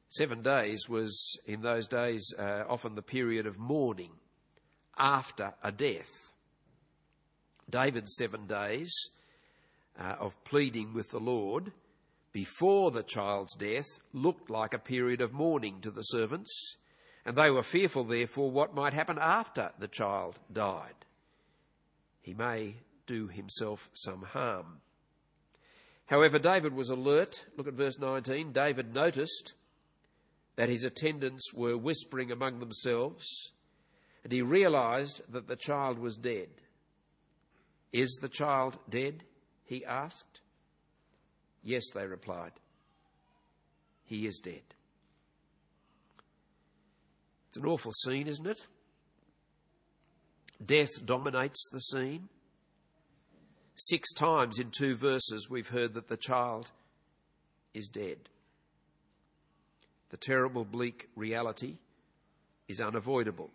Seven 0.10 0.44
days 0.44 0.88
was, 0.90 1.40
in 1.46 1.62
those 1.62 1.88
days, 1.88 2.34
uh, 2.38 2.66
often 2.68 2.96
the 2.96 3.02
period 3.02 3.48
of 3.48 3.58
mourning 3.58 4.12
after 4.98 5.54
a 5.64 5.72
death. 5.72 6.33
David's 7.74 8.16
seven 8.18 8.46
days 8.46 8.94
uh, 10.00 10.16
of 10.20 10.44
pleading 10.44 10.94
with 10.94 11.10
the 11.10 11.20
Lord 11.20 11.72
before 12.32 12.92
the 12.92 13.02
child's 13.02 13.56
death 13.56 13.88
looked 14.14 14.52
like 14.52 14.76
a 14.76 14.80
period 14.80 15.22
of 15.22 15.34
mourning 15.34 15.82
to 15.82 15.90
the 15.90 16.04
servants, 16.04 16.78
and 17.26 17.36
they 17.36 17.50
were 17.50 17.64
fearful, 17.64 18.04
therefore, 18.04 18.52
what 18.52 18.76
might 18.76 18.94
happen 18.94 19.18
after 19.20 19.72
the 19.80 19.88
child 19.88 20.38
died. 20.52 20.94
He 22.22 22.36
may 22.36 22.76
do 23.08 23.28
himself 23.28 23.90
some 23.94 24.22
harm. 24.22 24.80
However, 26.06 26.38
David 26.38 26.74
was 26.74 26.92
alert. 26.92 27.44
Look 27.58 27.68
at 27.68 27.74
verse 27.74 27.98
19. 27.98 28.52
David 28.52 28.94
noticed 28.94 29.54
that 30.58 30.70
his 30.70 30.84
attendants 30.84 31.52
were 31.54 31.76
whispering 31.76 32.32
among 32.32 32.60
themselves, 32.60 33.26
and 34.24 34.32
he 34.32 34.44
realized 34.44 35.22
that 35.30 35.48
the 35.48 35.56
child 35.56 35.98
was 35.98 36.18
dead. 36.18 36.50
Is 37.94 38.18
the 38.22 38.30
child 38.30 38.78
dead? 38.90 39.24
he 39.66 39.86
asked. 39.86 40.42
Yes, 41.64 41.84
they 41.94 42.06
replied. 42.06 42.52
He 44.04 44.26
is 44.26 44.40
dead. 44.44 44.62
It's 47.48 47.58
an 47.58 47.66
awful 47.66 47.92
scene, 48.04 48.28
isn't 48.28 48.48
it? 48.48 48.66
Death 50.66 51.06
dominates 51.06 51.70
the 51.72 51.80
scene. 51.80 52.28
Six 53.76 54.12
times 54.14 54.60
in 54.60 54.72
two 54.72 54.96
verses, 54.96 55.48
we've 55.50 55.68
heard 55.68 55.94
that 55.94 56.08
the 56.08 56.18
child 56.18 56.72
is 57.74 57.88
dead. 57.88 58.18
The 60.10 60.18
terrible, 60.18 60.66
bleak 60.66 61.10
reality 61.16 61.78
is 62.68 62.82
unavoidable. 62.82 63.50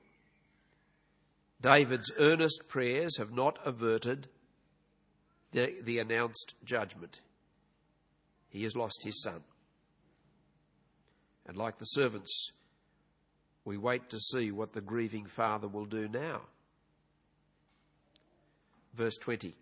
David's 1.60 2.12
earnest 2.18 2.68
prayers 2.68 3.16
have 3.18 3.32
not 3.32 3.58
averted 3.64 4.28
the, 5.52 5.74
the 5.82 5.98
announced 5.98 6.54
judgment. 6.64 7.20
He 8.48 8.62
has 8.62 8.76
lost 8.76 9.02
his 9.02 9.22
son. 9.22 9.42
And 11.46 11.56
like 11.56 11.78
the 11.78 11.84
servants, 11.86 12.52
we 13.64 13.76
wait 13.76 14.10
to 14.10 14.18
see 14.18 14.50
what 14.50 14.72
the 14.72 14.80
grieving 14.80 15.26
father 15.26 15.66
will 15.66 15.86
do 15.86 16.08
now. 16.08 16.42
Verse 18.94 19.16
20. 19.16 19.54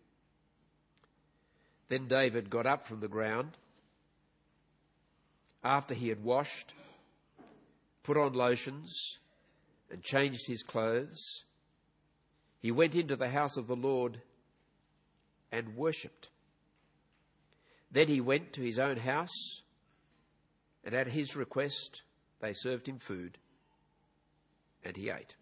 Then 1.88 2.08
David 2.08 2.50
got 2.50 2.66
up 2.66 2.86
from 2.86 3.00
the 3.00 3.08
ground 3.08 3.52
after 5.62 5.94
he 5.94 6.08
had 6.08 6.22
washed, 6.22 6.74
put 8.02 8.16
on 8.16 8.32
lotions, 8.34 9.18
and 9.90 10.02
changed 10.02 10.46
his 10.46 10.62
clothes. 10.62 11.44
He 12.66 12.72
went 12.72 12.96
into 12.96 13.14
the 13.14 13.28
house 13.28 13.56
of 13.56 13.68
the 13.68 13.76
Lord 13.76 14.20
and 15.52 15.76
worshipped. 15.76 16.30
Then 17.92 18.08
he 18.08 18.20
went 18.20 18.54
to 18.54 18.60
his 18.60 18.80
own 18.80 18.96
house, 18.96 19.62
and 20.82 20.92
at 20.92 21.06
his 21.06 21.36
request 21.36 22.02
they 22.40 22.52
served 22.52 22.88
him 22.88 22.98
food, 22.98 23.38
and 24.84 24.96
he 24.96 25.10
ate. 25.10 25.36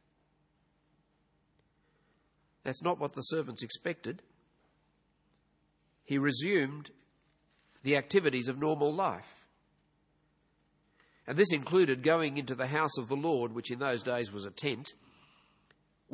That's 2.62 2.82
not 2.82 3.00
what 3.00 3.14
the 3.14 3.22
servants 3.22 3.62
expected. 3.62 4.20
He 6.04 6.18
resumed 6.18 6.90
the 7.84 7.96
activities 7.96 8.48
of 8.48 8.58
normal 8.58 8.94
life. 8.94 9.46
And 11.26 11.38
this 11.38 11.54
included 11.54 12.02
going 12.02 12.36
into 12.36 12.54
the 12.54 12.66
house 12.66 12.98
of 12.98 13.08
the 13.08 13.16
Lord, 13.16 13.54
which 13.54 13.70
in 13.70 13.78
those 13.78 14.02
days 14.02 14.30
was 14.30 14.44
a 14.44 14.50
tent, 14.50 14.92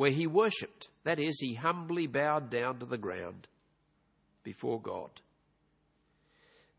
where 0.00 0.10
he 0.10 0.26
worshipped. 0.26 0.88
That 1.04 1.20
is, 1.20 1.38
he 1.40 1.52
humbly 1.52 2.06
bowed 2.06 2.48
down 2.48 2.78
to 2.78 2.86
the 2.86 2.96
ground 2.96 3.46
before 4.42 4.80
God. 4.80 5.10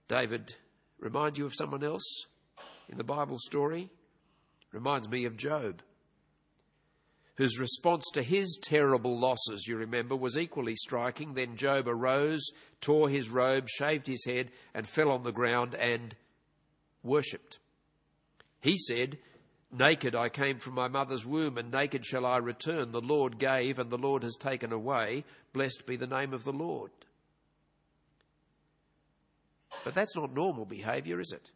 David 0.07 0.55
reminds 0.97 1.37
you 1.37 1.45
of 1.45 1.53
someone 1.53 1.83
else 1.83 2.25
in 2.89 2.97
the 2.97 3.03
Bible 3.03 3.37
story? 3.37 3.91
Reminds 4.71 5.07
me 5.07 5.25
of 5.25 5.37
Job, 5.37 5.83
whose 7.35 7.59
response 7.59 8.05
to 8.15 8.23
his 8.23 8.57
terrible 8.59 9.19
losses, 9.19 9.67
you 9.67 9.77
remember, 9.77 10.15
was 10.15 10.35
equally 10.35 10.75
striking. 10.75 11.35
Then 11.35 11.57
Job 11.57 11.87
arose, 11.87 12.43
tore 12.79 13.07
his 13.07 13.29
robe, 13.29 13.69
shaved 13.69 14.07
his 14.07 14.25
head, 14.25 14.49
and 14.73 14.89
fell 14.89 15.11
on 15.11 15.21
the 15.21 15.31
ground 15.31 15.75
and 15.75 16.15
worshipped. 17.03 17.59
He 18.61 18.79
said, 18.79 19.19
Naked 19.73 20.15
I 20.15 20.27
came 20.27 20.59
from 20.59 20.73
my 20.73 20.89
mother's 20.89 21.25
womb, 21.25 21.57
and 21.57 21.71
naked 21.71 22.05
shall 22.05 22.25
I 22.25 22.37
return. 22.37 22.91
The 22.91 22.99
Lord 22.99 23.39
gave, 23.39 23.79
and 23.79 23.89
the 23.89 23.97
Lord 23.97 24.23
has 24.23 24.35
taken 24.35 24.73
away. 24.73 25.23
Blessed 25.53 25.85
be 25.85 25.95
the 25.95 26.07
name 26.07 26.33
of 26.33 26.43
the 26.43 26.51
Lord. 26.51 26.91
But 29.85 29.93
that's 29.93 30.15
not 30.15 30.33
normal 30.33 30.65
behaviour, 30.65 31.21
is 31.21 31.31
it? 31.31 31.49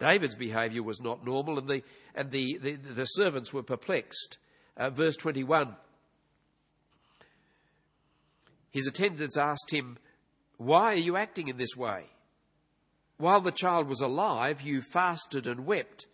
David's 0.00 0.34
behaviour 0.34 0.82
was 0.82 1.00
not 1.00 1.24
normal, 1.24 1.58
and 1.58 1.68
the, 1.68 1.82
and 2.14 2.30
the, 2.30 2.58
the, 2.60 2.76
the 2.76 3.04
servants 3.04 3.52
were 3.52 3.62
perplexed. 3.62 4.38
Uh, 4.76 4.90
verse 4.90 5.16
21 5.16 5.76
His 8.70 8.86
attendants 8.88 9.36
asked 9.36 9.70
him, 9.70 9.98
Why 10.56 10.94
are 10.94 10.98
you 10.98 11.16
acting 11.16 11.48
in 11.48 11.56
this 11.56 11.76
way? 11.76 12.06
While 13.18 13.42
the 13.42 13.52
child 13.52 13.86
was 13.86 14.00
alive, 14.00 14.62
you 14.62 14.80
fasted 14.80 15.46
and 15.46 15.66
wept, 15.66 16.06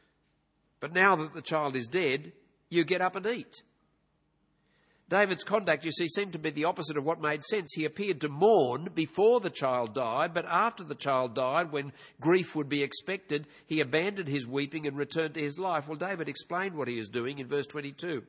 but 0.80 0.92
now 0.92 1.16
that 1.16 1.34
the 1.34 1.42
child 1.42 1.76
is 1.76 1.86
dead, 1.86 2.32
you 2.68 2.84
get 2.84 3.00
up 3.00 3.16
and 3.16 3.26
eat. 3.26 3.62
David's 5.08 5.44
conduct, 5.44 5.84
you 5.84 5.92
see, 5.92 6.08
seemed 6.08 6.32
to 6.32 6.38
be 6.38 6.50
the 6.50 6.64
opposite 6.64 6.96
of 6.96 7.04
what 7.04 7.20
made 7.20 7.44
sense. 7.44 7.72
He 7.72 7.84
appeared 7.84 8.20
to 8.22 8.28
mourn 8.28 8.88
before 8.92 9.38
the 9.38 9.50
child 9.50 9.94
died, 9.94 10.34
but 10.34 10.46
after 10.46 10.82
the 10.82 10.96
child 10.96 11.36
died, 11.36 11.70
when 11.70 11.92
grief 12.20 12.56
would 12.56 12.68
be 12.68 12.82
expected, 12.82 13.46
he 13.66 13.80
abandoned 13.80 14.28
his 14.28 14.48
weeping 14.48 14.84
and 14.84 14.96
returned 14.96 15.34
to 15.34 15.40
his 15.40 15.60
life. 15.60 15.86
Well, 15.86 15.96
David 15.96 16.28
explained 16.28 16.74
what 16.74 16.88
he 16.88 16.96
was 16.96 17.08
doing 17.08 17.38
in 17.38 17.46
verse 17.46 17.68
22. 17.68 18.24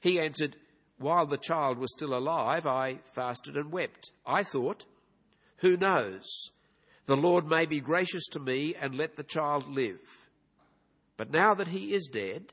He 0.00 0.20
answered, 0.20 0.54
While 0.98 1.26
the 1.26 1.36
child 1.36 1.78
was 1.78 1.90
still 1.90 2.14
alive, 2.16 2.64
I 2.64 3.00
fasted 3.16 3.56
and 3.56 3.72
wept. 3.72 4.12
I 4.24 4.44
thought, 4.44 4.84
Who 5.58 5.76
knows? 5.76 6.50
The 7.06 7.16
Lord 7.16 7.48
may 7.48 7.66
be 7.66 7.80
gracious 7.80 8.26
to 8.28 8.40
me 8.40 8.76
and 8.80 8.94
let 8.94 9.16
the 9.16 9.24
child 9.24 9.68
live. 9.68 9.98
But 11.16 11.30
now 11.30 11.54
that 11.54 11.68
he 11.68 11.92
is 11.92 12.08
dead, 12.12 12.52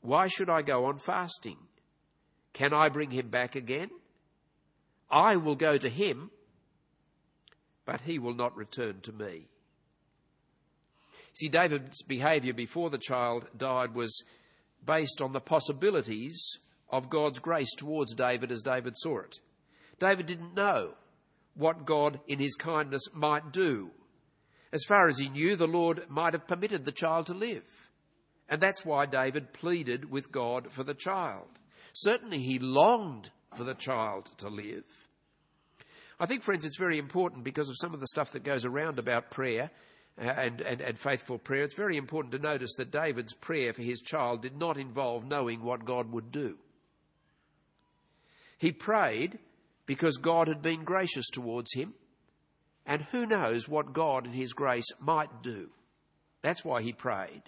why 0.00 0.26
should 0.26 0.50
I 0.50 0.62
go 0.62 0.86
on 0.86 0.98
fasting? 0.98 1.58
Can 2.52 2.74
I 2.74 2.88
bring 2.88 3.10
him 3.10 3.28
back 3.28 3.54
again? 3.54 3.90
I 5.10 5.36
will 5.36 5.54
go 5.54 5.78
to 5.78 5.88
him, 5.88 6.30
but 7.84 8.02
he 8.02 8.18
will 8.18 8.34
not 8.34 8.56
return 8.56 9.00
to 9.02 9.12
me. 9.12 9.46
See, 11.34 11.48
David's 11.48 12.02
behaviour 12.02 12.52
before 12.52 12.90
the 12.90 12.98
child 12.98 13.46
died 13.56 13.94
was 13.94 14.22
based 14.84 15.22
on 15.22 15.32
the 15.32 15.40
possibilities 15.40 16.58
of 16.90 17.08
God's 17.08 17.38
grace 17.38 17.74
towards 17.76 18.14
David 18.14 18.52
as 18.52 18.62
David 18.62 18.94
saw 18.96 19.20
it. 19.20 19.38
David 19.98 20.26
didn't 20.26 20.54
know 20.54 20.94
what 21.54 21.86
God, 21.86 22.20
in 22.26 22.38
his 22.38 22.54
kindness, 22.56 23.02
might 23.14 23.52
do. 23.52 23.90
As 24.72 24.84
far 24.84 25.06
as 25.06 25.18
he 25.18 25.28
knew, 25.28 25.54
the 25.56 25.66
Lord 25.66 26.06
might 26.08 26.32
have 26.32 26.46
permitted 26.46 26.84
the 26.84 26.92
child 26.92 27.26
to 27.26 27.34
live. 27.34 27.64
And 28.48 28.60
that's 28.60 28.84
why 28.84 29.06
David 29.06 29.52
pleaded 29.52 30.10
with 30.10 30.32
God 30.32 30.72
for 30.72 30.82
the 30.82 30.94
child. 30.94 31.48
Certainly, 31.92 32.40
he 32.40 32.58
longed 32.58 33.30
for 33.56 33.64
the 33.64 33.74
child 33.74 34.30
to 34.38 34.48
live. 34.48 34.84
I 36.18 36.26
think, 36.26 36.42
friends, 36.42 36.64
it's 36.64 36.78
very 36.78 36.98
important 36.98 37.44
because 37.44 37.68
of 37.68 37.76
some 37.78 37.92
of 37.94 38.00
the 38.00 38.06
stuff 38.06 38.32
that 38.32 38.44
goes 38.44 38.64
around 38.64 38.98
about 38.98 39.30
prayer 39.30 39.70
uh, 40.20 40.24
and, 40.24 40.60
and, 40.60 40.80
and 40.80 40.98
faithful 40.98 41.38
prayer. 41.38 41.64
It's 41.64 41.74
very 41.74 41.96
important 41.96 42.32
to 42.32 42.38
notice 42.38 42.74
that 42.76 42.90
David's 42.90 43.34
prayer 43.34 43.72
for 43.72 43.82
his 43.82 44.00
child 44.00 44.42
did 44.42 44.56
not 44.56 44.78
involve 44.78 45.24
knowing 45.26 45.62
what 45.62 45.84
God 45.84 46.10
would 46.12 46.30
do. 46.30 46.56
He 48.58 48.72
prayed 48.72 49.38
because 49.86 50.16
God 50.18 50.48
had 50.48 50.62
been 50.62 50.84
gracious 50.84 51.28
towards 51.30 51.72
him, 51.74 51.94
and 52.86 53.02
who 53.02 53.26
knows 53.26 53.68
what 53.68 53.92
God 53.92 54.26
in 54.26 54.32
his 54.32 54.52
grace 54.52 54.90
might 55.00 55.42
do. 55.42 55.70
That's 56.42 56.64
why 56.64 56.82
he 56.82 56.92
prayed 56.92 57.42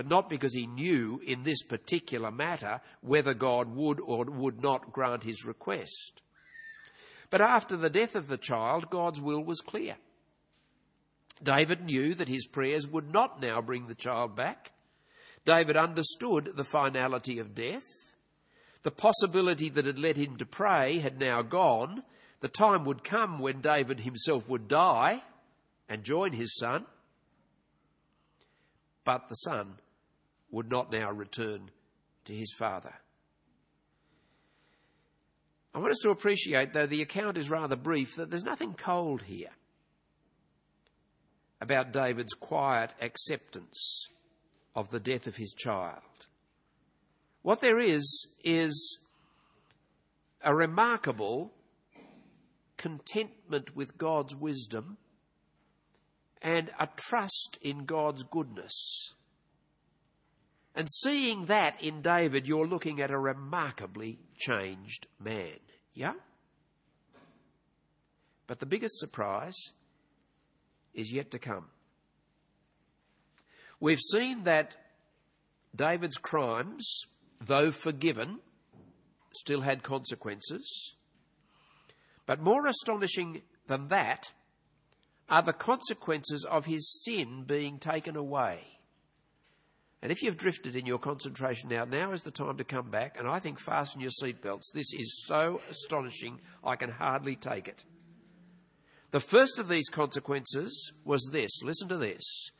but 0.00 0.08
not 0.08 0.28
because 0.28 0.54
he 0.54 0.66
knew 0.66 1.20
in 1.26 1.42
this 1.42 1.62
particular 1.62 2.30
matter 2.30 2.80
whether 3.00 3.34
God 3.34 3.74
would 3.74 4.00
or 4.00 4.24
would 4.24 4.62
not 4.62 4.92
grant 4.92 5.24
his 5.24 5.44
request. 5.44 6.22
But 7.28 7.40
after 7.40 7.76
the 7.76 7.90
death 7.90 8.14
of 8.14 8.28
the 8.28 8.38
child, 8.38 8.90
God's 8.90 9.20
will 9.20 9.42
was 9.42 9.60
clear. 9.60 9.96
David 11.42 11.84
knew 11.84 12.14
that 12.14 12.28
his 12.28 12.46
prayers 12.46 12.86
would 12.86 13.12
not 13.12 13.40
now 13.40 13.60
bring 13.60 13.86
the 13.86 13.94
child 13.94 14.36
back. 14.36 14.72
David 15.44 15.76
understood 15.76 16.52
the 16.56 16.64
finality 16.64 17.38
of 17.38 17.54
death. 17.54 17.86
The 18.82 18.90
possibility 18.90 19.68
that 19.70 19.86
had 19.86 19.98
led 19.98 20.16
him 20.16 20.36
to 20.36 20.46
pray 20.46 20.98
had 20.98 21.18
now 21.18 21.42
gone. 21.42 22.02
The 22.40 22.48
time 22.48 22.84
would 22.86 23.04
come 23.04 23.38
when 23.38 23.60
David 23.60 24.00
himself 24.00 24.48
would 24.48 24.68
die 24.68 25.22
and 25.88 26.02
join 26.02 26.32
his 26.32 26.56
son 26.56 26.86
but 29.04 29.28
the 29.28 29.34
son 29.34 29.74
would 30.50 30.70
not 30.70 30.92
now 30.92 31.10
return 31.10 31.70
to 32.24 32.34
his 32.34 32.54
father. 32.58 32.94
I 35.74 35.78
want 35.78 35.92
us 35.92 36.00
to 36.02 36.10
appreciate, 36.10 36.72
though 36.72 36.86
the 36.86 37.02
account 37.02 37.38
is 37.38 37.50
rather 37.50 37.76
brief, 37.76 38.16
that 38.16 38.30
there's 38.30 38.44
nothing 38.44 38.74
cold 38.74 39.22
here 39.22 39.50
about 41.60 41.92
David's 41.92 42.34
quiet 42.34 42.94
acceptance 43.00 44.06
of 44.74 44.90
the 44.90 45.00
death 45.00 45.26
of 45.26 45.36
his 45.36 45.54
child. 45.54 46.02
What 47.42 47.60
there 47.60 47.78
is, 47.78 48.28
is 48.44 49.00
a 50.42 50.54
remarkable 50.54 51.52
contentment 52.80 53.76
with 53.76 53.98
God's 53.98 54.34
wisdom 54.34 54.96
and 56.40 56.70
a 56.80 56.88
trust 56.96 57.58
in 57.60 57.84
God's 57.84 58.22
goodness. 58.22 59.12
And 60.74 60.90
seeing 60.90 61.44
that 61.46 61.82
in 61.82 62.00
David, 62.00 62.48
you're 62.48 62.66
looking 62.66 63.02
at 63.02 63.10
a 63.10 63.18
remarkably 63.18 64.18
changed 64.38 65.08
man. 65.18 65.58
Yeah? 65.92 66.14
But 68.46 68.60
the 68.60 68.66
biggest 68.66 68.98
surprise 68.98 69.58
is 70.94 71.12
yet 71.12 71.32
to 71.32 71.38
come. 71.38 71.66
We've 73.78 74.00
seen 74.00 74.44
that 74.44 74.74
David's 75.76 76.16
crimes, 76.16 77.02
though 77.42 77.72
forgiven, 77.72 78.38
still 79.34 79.60
had 79.60 79.82
consequences. 79.82 80.94
But 82.30 82.40
more 82.40 82.64
astonishing 82.68 83.42
than 83.66 83.88
that 83.88 84.30
are 85.28 85.42
the 85.42 85.52
consequences 85.52 86.46
of 86.48 86.64
his 86.64 87.02
sin 87.02 87.42
being 87.44 87.80
taken 87.80 88.14
away. 88.14 88.60
And 90.00 90.12
if 90.12 90.22
you've 90.22 90.36
drifted 90.36 90.76
in 90.76 90.86
your 90.86 91.00
concentration 91.00 91.70
now, 91.70 91.84
now 91.84 92.12
is 92.12 92.22
the 92.22 92.30
time 92.30 92.56
to 92.58 92.62
come 92.62 92.88
back, 92.88 93.18
and 93.18 93.26
I 93.26 93.40
think 93.40 93.58
fasten 93.58 94.00
your 94.00 94.12
seatbelts. 94.22 94.70
This 94.72 94.94
is 94.94 95.24
so 95.26 95.60
astonishing, 95.68 96.38
I 96.62 96.76
can 96.76 96.92
hardly 96.92 97.34
take 97.34 97.66
it. 97.66 97.82
The 99.10 99.18
first 99.18 99.58
of 99.58 99.66
these 99.66 99.88
consequences 99.88 100.92
was 101.04 101.30
this 101.32 101.64
listen 101.64 101.88
to 101.88 101.96
this 101.96 102.52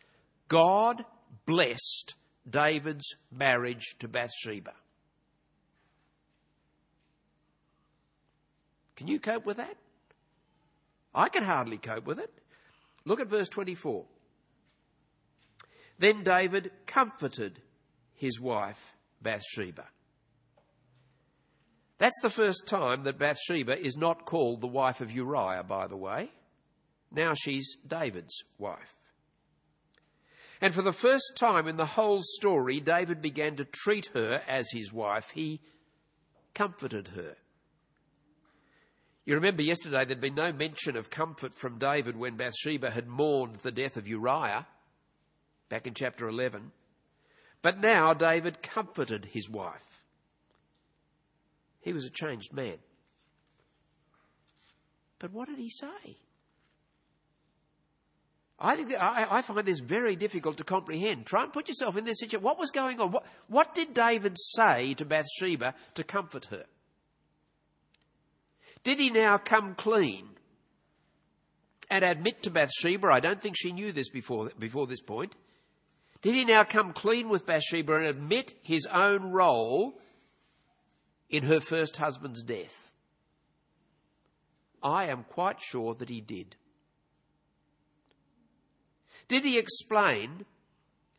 God 0.48 1.04
blessed 1.46 2.16
David's 2.50 3.06
marriage 3.30 3.94
to 4.00 4.08
Bathsheba. 4.08 4.72
Can 9.00 9.08
you 9.08 9.18
cope 9.18 9.46
with 9.46 9.56
that? 9.56 9.78
I 11.14 11.30
can 11.30 11.42
hardly 11.42 11.78
cope 11.78 12.04
with 12.04 12.18
it. 12.18 12.30
Look 13.06 13.18
at 13.18 13.28
verse 13.28 13.48
24. 13.48 14.04
Then 15.98 16.22
David 16.22 16.70
comforted 16.84 17.62
his 18.12 18.38
wife 18.38 18.92
Bathsheba. 19.22 19.86
That's 21.96 22.20
the 22.20 22.28
first 22.28 22.66
time 22.66 23.04
that 23.04 23.18
Bathsheba 23.18 23.82
is 23.82 23.96
not 23.96 24.26
called 24.26 24.60
the 24.60 24.66
wife 24.66 25.00
of 25.00 25.10
Uriah, 25.10 25.64
by 25.66 25.86
the 25.86 25.96
way. 25.96 26.30
Now 27.10 27.32
she's 27.32 27.78
David's 27.86 28.44
wife. 28.58 28.98
And 30.60 30.74
for 30.74 30.82
the 30.82 30.92
first 30.92 31.38
time 31.38 31.66
in 31.68 31.78
the 31.78 31.86
whole 31.86 32.20
story, 32.20 32.80
David 32.80 33.22
began 33.22 33.56
to 33.56 33.64
treat 33.64 34.10
her 34.12 34.42
as 34.46 34.66
his 34.72 34.92
wife. 34.92 35.30
He 35.32 35.62
comforted 36.52 37.08
her. 37.16 37.36
You 39.24 39.34
remember 39.34 39.62
yesterday 39.62 40.04
there'd 40.04 40.20
been 40.20 40.34
no 40.34 40.52
mention 40.52 40.96
of 40.96 41.10
comfort 41.10 41.54
from 41.54 41.78
David 41.78 42.16
when 42.16 42.36
Bathsheba 42.36 42.90
had 42.90 43.06
mourned 43.06 43.56
the 43.56 43.70
death 43.70 43.96
of 43.96 44.08
Uriah, 44.08 44.66
back 45.68 45.86
in 45.86 45.94
chapter 45.94 46.28
11. 46.28 46.72
But 47.62 47.78
now 47.78 48.14
David 48.14 48.62
comforted 48.62 49.26
his 49.26 49.48
wife. 49.48 50.02
He 51.80 51.92
was 51.92 52.04
a 52.04 52.10
changed 52.10 52.52
man. 52.52 52.78
But 55.18 55.32
what 55.32 55.48
did 55.48 55.58
he 55.58 55.68
say? 55.68 56.16
I, 58.58 58.76
think 58.76 58.92
I, 58.94 59.26
I, 59.30 59.42
find 59.42 59.66
this 59.66 59.78
very 59.78 60.16
difficult 60.16 60.58
to 60.58 60.64
comprehend. 60.64 61.24
Try 61.24 61.44
and 61.44 61.52
put 61.52 61.68
yourself 61.68 61.96
in 61.96 62.04
this 62.04 62.18
situation. 62.20 62.44
What 62.44 62.58
was 62.58 62.70
going 62.70 63.00
on? 63.00 63.10
What, 63.10 63.24
what 63.48 63.74
did 63.74 63.94
David 63.94 64.36
say 64.38 64.92
to 64.94 65.04
Bathsheba 65.06 65.74
to 65.94 66.04
comfort 66.04 66.46
her? 66.46 66.64
Did 68.82 68.98
he 68.98 69.10
now 69.10 69.36
come 69.38 69.74
clean 69.74 70.28
and 71.90 72.04
admit 72.04 72.42
to 72.44 72.50
Bathsheba? 72.50 73.08
I 73.12 73.20
don't 73.20 73.40
think 73.40 73.56
she 73.56 73.72
knew 73.72 73.92
this 73.92 74.08
before, 74.08 74.50
before 74.58 74.86
this 74.86 75.02
point. 75.02 75.34
Did 76.22 76.34
he 76.34 76.44
now 76.44 76.64
come 76.64 76.92
clean 76.92 77.28
with 77.28 77.46
Bathsheba 77.46 77.96
and 77.96 78.06
admit 78.06 78.54
his 78.62 78.86
own 78.86 79.32
role 79.32 79.98
in 81.28 81.44
her 81.44 81.60
first 81.60 81.96
husband's 81.96 82.42
death? 82.42 82.90
I 84.82 85.06
am 85.06 85.24
quite 85.24 85.60
sure 85.60 85.94
that 85.94 86.08
he 86.08 86.20
did. 86.20 86.56
Did 89.28 89.44
he 89.44 89.58
explain 89.58 90.44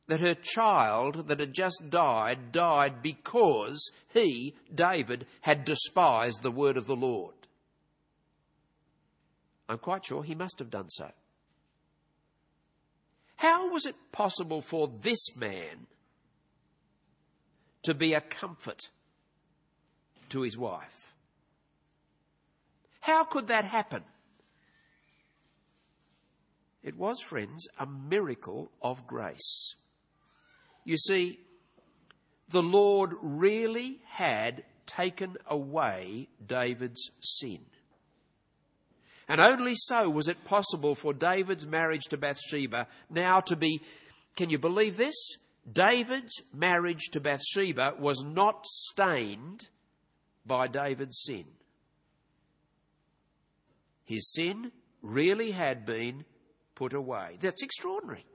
that 0.07 0.19
her 0.19 0.35
child 0.35 1.29
that 1.29 1.39
had 1.39 1.53
just 1.53 1.89
died 1.89 2.51
died 2.51 3.01
because 3.01 3.91
he, 4.13 4.55
David, 4.73 5.25
had 5.41 5.63
despised 5.63 6.41
the 6.41 6.51
word 6.51 6.75
of 6.75 6.87
the 6.87 6.95
Lord? 6.95 7.40
I'm 9.71 9.77
quite 9.77 10.03
sure 10.03 10.21
he 10.21 10.35
must 10.35 10.59
have 10.59 10.69
done 10.69 10.89
so. 10.89 11.09
How 13.37 13.71
was 13.71 13.85
it 13.85 13.95
possible 14.11 14.61
for 14.61 14.91
this 14.99 15.33
man 15.37 15.87
to 17.83 17.93
be 17.93 18.13
a 18.13 18.19
comfort 18.19 18.89
to 20.27 20.41
his 20.41 20.57
wife? 20.57 21.13
How 22.99 23.23
could 23.23 23.47
that 23.47 23.63
happen? 23.63 24.03
It 26.83 26.97
was, 26.97 27.21
friends, 27.21 27.65
a 27.79 27.85
miracle 27.85 28.73
of 28.81 29.07
grace. 29.07 29.75
You 30.83 30.97
see, 30.97 31.39
the 32.49 32.61
Lord 32.61 33.13
really 33.21 34.01
had 34.05 34.65
taken 34.85 35.37
away 35.47 36.27
David's 36.45 37.09
sin. 37.21 37.59
And 39.31 39.39
only 39.39 39.75
so 39.75 40.09
was 40.09 40.27
it 40.27 40.43
possible 40.43 40.93
for 40.93 41.13
David's 41.13 41.65
marriage 41.65 42.03
to 42.09 42.17
Bathsheba 42.17 42.87
now 43.09 43.39
to 43.39 43.55
be, 43.55 43.79
can 44.35 44.49
you 44.49 44.59
believe 44.59 44.97
this? 44.97 45.15
David's 45.71 46.41
marriage 46.53 47.11
to 47.11 47.21
Bathsheba 47.21 47.93
was 47.97 48.25
not 48.25 48.65
stained 48.65 49.69
by 50.45 50.67
David's 50.67 51.21
sin. 51.23 51.45
His 54.03 54.33
sin 54.33 54.73
really 55.01 55.51
had 55.51 55.85
been 55.85 56.25
put 56.75 56.93
away. 56.93 57.37
That's 57.39 57.63
extraordinary. 57.63 58.25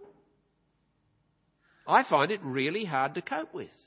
I 1.87 2.05
find 2.05 2.31
it 2.31 2.41
really 2.43 2.87
hard 2.87 3.17
to 3.17 3.21
cope 3.21 3.53
with. 3.53 3.86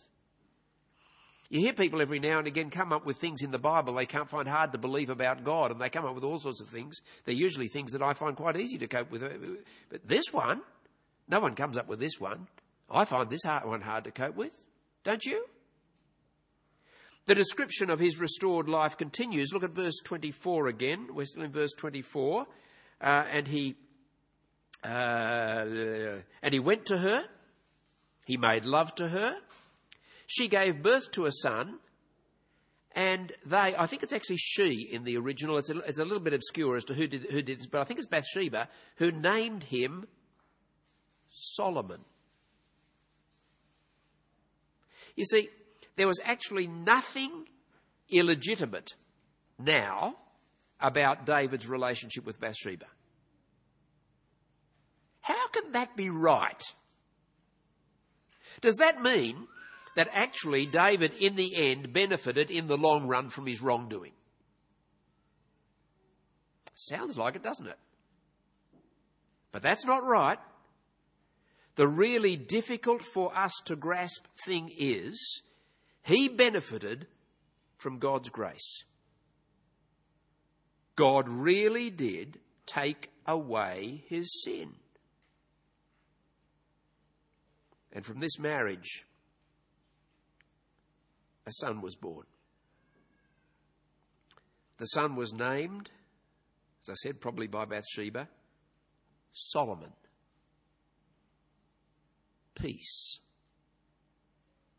You 1.50 1.62
hear 1.62 1.74
people 1.74 2.00
every 2.00 2.20
now 2.20 2.38
and 2.38 2.48
again 2.48 2.70
come 2.70 2.94
up 2.94 3.06
with 3.06 3.18
things 3.18 3.42
in 3.42 3.50
the 3.50 3.58
Bible 3.58 3.96
they 3.96 4.06
can't 4.06 4.30
find 4.30 4.48
hard 4.48 4.72
to 4.72 4.78
believe 4.78 5.10
about 5.10 5.44
God, 5.44 5.72
and 5.72 5.82
they 5.82 5.90
come 5.90 6.06
up 6.06 6.14
with 6.14 6.24
all 6.24 6.38
sorts 6.38 6.62
of 6.62 6.70
things. 6.70 7.02
They're 7.26 7.34
usually 7.34 7.68
things 7.68 7.92
that 7.94 8.04
I 8.04 8.14
find 8.14 8.36
quite 8.36 8.56
easy 8.56 8.78
to 8.78 8.88
cope 8.88 9.10
with. 9.10 9.24
But 9.90 10.08
this 10.08 10.26
one, 10.32 10.62
no 11.28 11.40
one 11.40 11.56
comes 11.56 11.78
up 11.78 11.88
with 11.88 12.00
this 12.00 12.20
one. 12.20 12.48
I 12.90 13.06
find 13.06 13.30
this 13.30 13.44
one 13.46 13.82
hard 13.82 14.04
to 14.04 14.12
cope 14.12 14.36
with. 14.36 14.54
Don't 15.04 15.26
you? 15.26 15.46
The 17.26 17.36
description 17.36 17.90
of 17.90 18.00
his 18.00 18.20
restored 18.20 18.68
life 18.68 18.98
continues. 18.98 19.52
Look 19.54 19.64
at 19.64 19.72
verse 19.72 20.00
24 20.04 20.68
again. 20.68 21.08
We're 21.14 21.26
still 21.26 21.44
in 21.44 21.52
verse 21.52 21.74
24. 21.78 22.46
Uh, 23.02 23.06
and 23.06 23.48
he 23.48 23.76
uh, 24.84 24.88
and 26.42 26.54
he 26.54 26.60
went 26.60 26.88
to 26.88 26.98
her. 26.98 27.24
He 28.26 28.38
made 28.38 28.66
love 28.66 28.94
to 28.96 29.08
her. 29.08 29.36
She 30.32 30.48
gave 30.48 30.84
birth 30.84 31.10
to 31.14 31.26
a 31.26 31.32
son, 31.32 31.80
and 32.92 33.34
they, 33.48 33.74
I 33.76 33.88
think 33.88 34.04
it's 34.04 34.14
actually 34.14 34.38
she 34.38 34.88
in 34.92 35.04
the 35.04 35.18
original, 35.18 35.58
it's 35.58 35.72
a, 35.72 35.80
it's 35.80 35.98
a 35.98 36.04
little 36.04 36.20
bit 36.20 36.36
obscure 36.36 36.76
as 36.76 36.86
to 36.86 36.94
who 36.94 37.08
did, 37.08 37.32
who 37.32 37.42
did 37.42 37.58
this, 37.58 37.66
but 37.66 37.82
I 37.82 37.84
think 37.84 38.00
it's 38.00 38.08
Bathsheba, 38.08 38.70
who 38.98 39.12
named 39.12 39.64
him 39.64 40.06
Solomon. 41.32 42.02
You 45.16 45.26
see, 45.26 45.50
there 45.96 46.08
was 46.08 46.22
actually 46.24 46.68
nothing 46.68 47.48
illegitimate 48.12 48.94
now 49.58 50.16
about 50.80 51.26
David's 51.26 51.68
relationship 51.68 52.24
with 52.24 52.40
Bathsheba. 52.40 52.86
How 55.22 55.48
can 55.48 55.72
that 55.72 55.96
be 55.96 56.12
right? 56.12 56.62
Does 58.62 58.76
that 58.76 59.02
mean 59.02 59.48
that 60.00 60.08
actually 60.14 60.66
David, 60.66 61.14
in 61.16 61.36
the 61.36 61.54
end, 61.58 61.92
benefited 61.92 62.50
in 62.50 62.68
the 62.68 62.78
long 62.78 63.06
run 63.06 63.28
from 63.28 63.46
his 63.46 63.62
wrongdoing. 63.62 64.14
Sounds 66.74 67.18
like 67.18 67.36
it, 67.36 67.44
doesn't 67.44 67.68
it? 67.68 67.78
But 69.52 69.62
that's 69.62 69.86
not 69.86 70.06
right. 70.06 70.38
The 71.76 71.86
really 71.86 72.38
difficult 72.38 73.02
for 73.02 73.38
us 73.38 73.52
to 73.66 73.76
grasp 73.76 74.26
thing 74.46 74.72
is 74.78 75.42
he 76.04 76.30
benefited 76.30 77.06
from 77.76 78.00
God's 78.00 78.30
grace. 78.30 78.86
God 80.96 81.28
really 81.28 81.90
did 81.90 82.40
take 82.66 83.10
away 83.28 84.06
his 84.08 84.44
sin. 84.46 84.76
And 87.92 88.06
from 88.06 88.22
this 88.22 88.40
marriage, 88.40 89.04
a 91.50 91.52
son 91.52 91.82
was 91.82 91.96
born. 91.96 92.26
The 94.78 94.86
son 94.86 95.16
was 95.16 95.34
named, 95.34 95.90
as 96.84 96.90
I 96.90 96.94
said, 96.96 97.20
probably 97.20 97.48
by 97.48 97.66
Bathsheba, 97.66 98.30
Solomon. 99.34 99.92
Peace. 102.56 103.20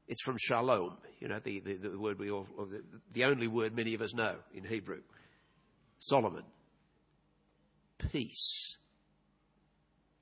It's 0.06 0.22
from 0.22 0.36
shalom, 0.38 0.96
you 1.18 1.28
know, 1.28 1.40
the, 1.42 1.60
the, 1.60 1.74
the 1.74 1.98
word 1.98 2.18
we 2.18 2.30
all, 2.30 2.46
the, 2.56 2.82
the 3.12 3.24
only 3.24 3.48
word 3.48 3.74
many 3.74 3.94
of 3.94 4.00
us 4.00 4.14
know 4.14 4.36
in 4.54 4.64
Hebrew. 4.64 5.00
Solomon. 5.98 6.44
Peace. 7.98 8.76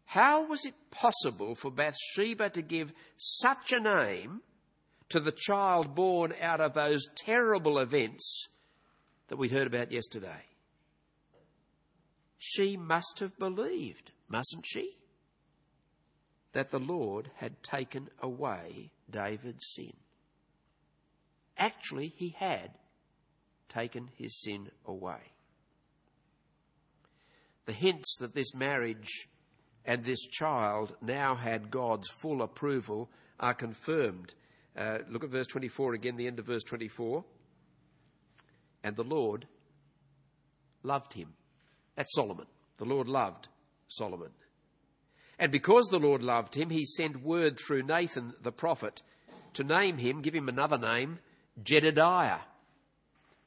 How 0.07 0.47
was 0.47 0.65
it 0.65 0.75
possible 0.91 1.55
for 1.55 1.71
Bathsheba 1.71 2.51
to 2.51 2.63
give 2.63 2.93
such 3.17 3.73
a 3.73 3.81
name 3.81 4.41
to 5.11 5.21
the 5.21 5.33
child 5.33 5.95
born 5.95 6.35
out 6.41 6.61
of 6.61 6.75
those 6.75 7.07
terrible 7.17 7.79
events 7.79 8.49
that 9.29 9.37
we 9.37 9.49
heard 9.49 9.67
about 9.67 9.93
yesterday. 9.93 10.45
she 12.39 12.77
must 12.77 13.19
have 13.19 13.37
believed, 13.39 14.13
mustn't 14.29 14.65
she? 14.67 14.97
That 16.53 16.71
the 16.71 16.79
Lord 16.79 17.31
had 17.37 17.63
taken 17.63 18.09
away 18.23 18.91
David's 19.11 19.67
sin. 19.75 19.95
Actually, 21.57 22.09
he 22.09 22.35
had 22.39 22.71
taken 23.69 24.09
his 24.17 24.41
sin 24.41 24.71
away. 24.87 25.33
The 27.67 27.73
hints 27.73 28.17
that 28.21 28.35
this 28.35 28.55
marriage 28.55 29.29
and 29.85 30.05
this 30.05 30.25
child 30.27 30.95
now 31.03 31.35
had 31.35 31.71
God's 31.71 32.09
full 32.09 32.43
approval 32.43 33.11
are 33.41 33.55
confirmed. 33.55 34.35
Uh, 34.77 34.99
look 35.11 35.25
at 35.25 35.31
verse 35.31 35.47
24 35.47 35.95
again, 35.95 36.17
the 36.17 36.27
end 36.27 36.39
of 36.39 36.47
verse 36.47 36.63
24. 36.65 37.25
And 38.85 38.97
the 38.97 39.05
Lord 39.05 39.47
loved 40.83 41.13
him. 41.13 41.35
That's 41.97 42.15
Solomon. 42.15 42.47
The 42.79 42.85
Lord 42.85 43.09
loved 43.09 43.49
Solomon. 43.89 44.31
And 45.39 45.53
because 45.53 45.87
the 45.87 45.99
Lord 45.99 46.23
loved 46.23 46.57
him, 46.57 46.71
he 46.71 46.85
sent 46.85 47.23
word 47.23 47.59
through 47.59 47.83
Nathan 47.83 48.35
the 48.43 48.53
prophet 48.53 49.03
to 49.55 49.65
name 49.65 49.99
him, 49.99 50.23
give 50.23 50.35
him 50.35 50.49
another 50.49 50.79
name, 50.79 51.19
Jedediah, 51.63 52.41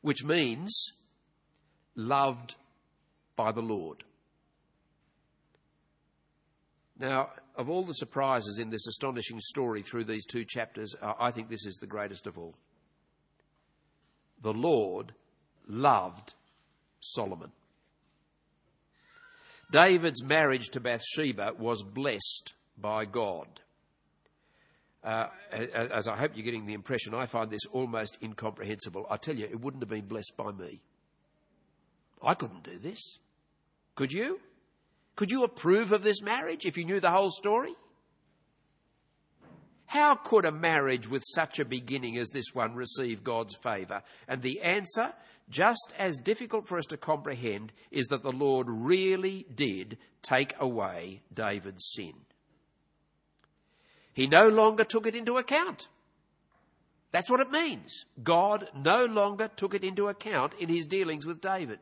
which 0.01 0.23
means 0.23 0.91
loved 1.95 2.55
by 3.35 3.51
the 3.51 3.61
Lord. 3.61 4.03
Now, 6.97 7.29
of 7.55 7.69
all 7.69 7.83
the 7.83 7.93
surprises 7.93 8.59
in 8.59 8.69
this 8.69 8.87
astonishing 8.87 9.39
story 9.39 9.81
through 9.81 10.05
these 10.05 10.25
two 10.25 10.45
chapters, 10.45 10.95
uh, 11.01 11.13
I 11.19 11.31
think 11.31 11.49
this 11.49 11.65
is 11.65 11.75
the 11.75 11.87
greatest 11.87 12.27
of 12.27 12.37
all. 12.37 12.55
The 14.41 14.53
Lord 14.53 15.13
loved 15.67 16.33
Solomon. 16.99 17.51
David's 19.71 20.23
marriage 20.23 20.69
to 20.69 20.79
Bathsheba 20.79 21.51
was 21.57 21.83
blessed 21.83 22.53
by 22.77 23.05
God. 23.05 23.47
Uh, 25.03 25.27
as 25.51 26.07
I 26.07 26.15
hope 26.15 26.31
you're 26.35 26.45
getting 26.45 26.65
the 26.65 26.73
impression, 26.73 27.13
I 27.13 27.25
find 27.25 27.49
this 27.49 27.65
almost 27.71 28.17
incomprehensible. 28.21 29.07
I 29.09 29.17
tell 29.17 29.35
you, 29.35 29.45
it 29.45 29.59
wouldn't 29.59 29.81
have 29.81 29.89
been 29.89 30.07
blessed 30.07 30.33
by 30.37 30.51
me. 30.51 30.81
I 32.21 32.35
couldn't 32.35 32.63
do 32.63 32.77
this. 32.77 33.17
Could 33.95 34.11
you? 34.11 34.39
Could 35.15 35.31
you 35.31 35.43
approve 35.43 35.91
of 35.91 36.03
this 36.03 36.21
marriage 36.21 36.65
if 36.65 36.77
you 36.77 36.85
knew 36.85 36.99
the 36.99 37.11
whole 37.11 37.29
story? 37.29 37.73
How 39.85 40.15
could 40.15 40.45
a 40.45 40.51
marriage 40.51 41.09
with 41.09 41.21
such 41.35 41.59
a 41.59 41.65
beginning 41.65 42.17
as 42.17 42.29
this 42.29 42.53
one 42.53 42.75
receive 42.75 43.25
God's 43.25 43.55
favour? 43.55 44.03
And 44.27 44.41
the 44.41 44.61
answer 44.61 45.11
just 45.49 45.93
as 45.99 46.17
difficult 46.17 46.65
for 46.65 46.77
us 46.77 46.85
to 46.87 46.97
comprehend 46.97 47.73
is 47.91 48.07
that 48.07 48.23
the 48.23 48.31
Lord 48.31 48.67
really 48.69 49.45
did 49.53 49.97
take 50.21 50.55
away 50.59 51.21
David's 51.33 51.91
sin. 51.93 52.13
He 54.13 54.27
no 54.27 54.47
longer 54.47 54.85
took 54.85 55.05
it 55.05 55.15
into 55.15 55.35
account. 55.37 55.89
That's 57.11 57.29
what 57.29 57.41
it 57.41 57.51
means. 57.51 58.05
God 58.23 58.69
no 58.73 59.05
longer 59.05 59.49
took 59.49 59.73
it 59.73 59.83
into 59.83 60.07
account 60.07 60.53
in 60.59 60.69
his 60.69 60.85
dealings 60.85 61.25
with 61.25 61.41
David. 61.41 61.79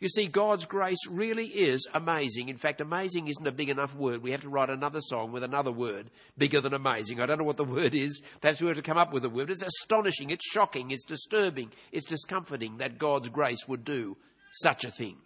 You 0.00 0.08
see, 0.08 0.28
God's 0.28 0.64
grace 0.64 1.08
really 1.10 1.46
is 1.46 1.88
amazing. 1.92 2.48
In 2.48 2.56
fact, 2.56 2.80
amazing 2.80 3.26
isn't 3.26 3.46
a 3.46 3.52
big 3.52 3.68
enough 3.68 3.96
word. 3.96 4.22
We 4.22 4.30
have 4.30 4.42
to 4.42 4.48
write 4.48 4.70
another 4.70 5.00
song 5.00 5.32
with 5.32 5.42
another 5.42 5.72
word 5.72 6.10
bigger 6.36 6.60
than 6.60 6.72
amazing. 6.72 7.20
I 7.20 7.26
don't 7.26 7.38
know 7.38 7.44
what 7.44 7.56
the 7.56 7.64
word 7.64 7.94
is. 7.94 8.22
Perhaps 8.40 8.60
we 8.60 8.68
have 8.68 8.76
to 8.76 8.82
come 8.82 8.96
up 8.96 9.12
with 9.12 9.24
a 9.24 9.28
word. 9.28 9.50
It's 9.50 9.62
astonishing, 9.62 10.30
it's 10.30 10.48
shocking, 10.48 10.92
it's 10.92 11.04
disturbing, 11.04 11.72
it's 11.90 12.06
discomforting 12.06 12.76
that 12.76 12.98
God's 12.98 13.28
grace 13.28 13.66
would 13.66 13.84
do 13.84 14.16
such 14.52 14.84
a 14.84 14.90
thing. 14.90 15.16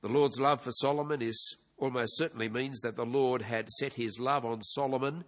The 0.00 0.08
Lord's 0.08 0.40
love 0.40 0.62
for 0.62 0.72
Solomon 0.72 1.20
is 1.20 1.58
almost 1.76 2.16
certainly 2.16 2.48
means 2.48 2.80
that 2.80 2.96
the 2.96 3.04
Lord 3.04 3.42
had 3.42 3.68
set 3.68 3.94
his 3.94 4.18
love 4.18 4.46
on 4.46 4.62
Solomon 4.62 5.24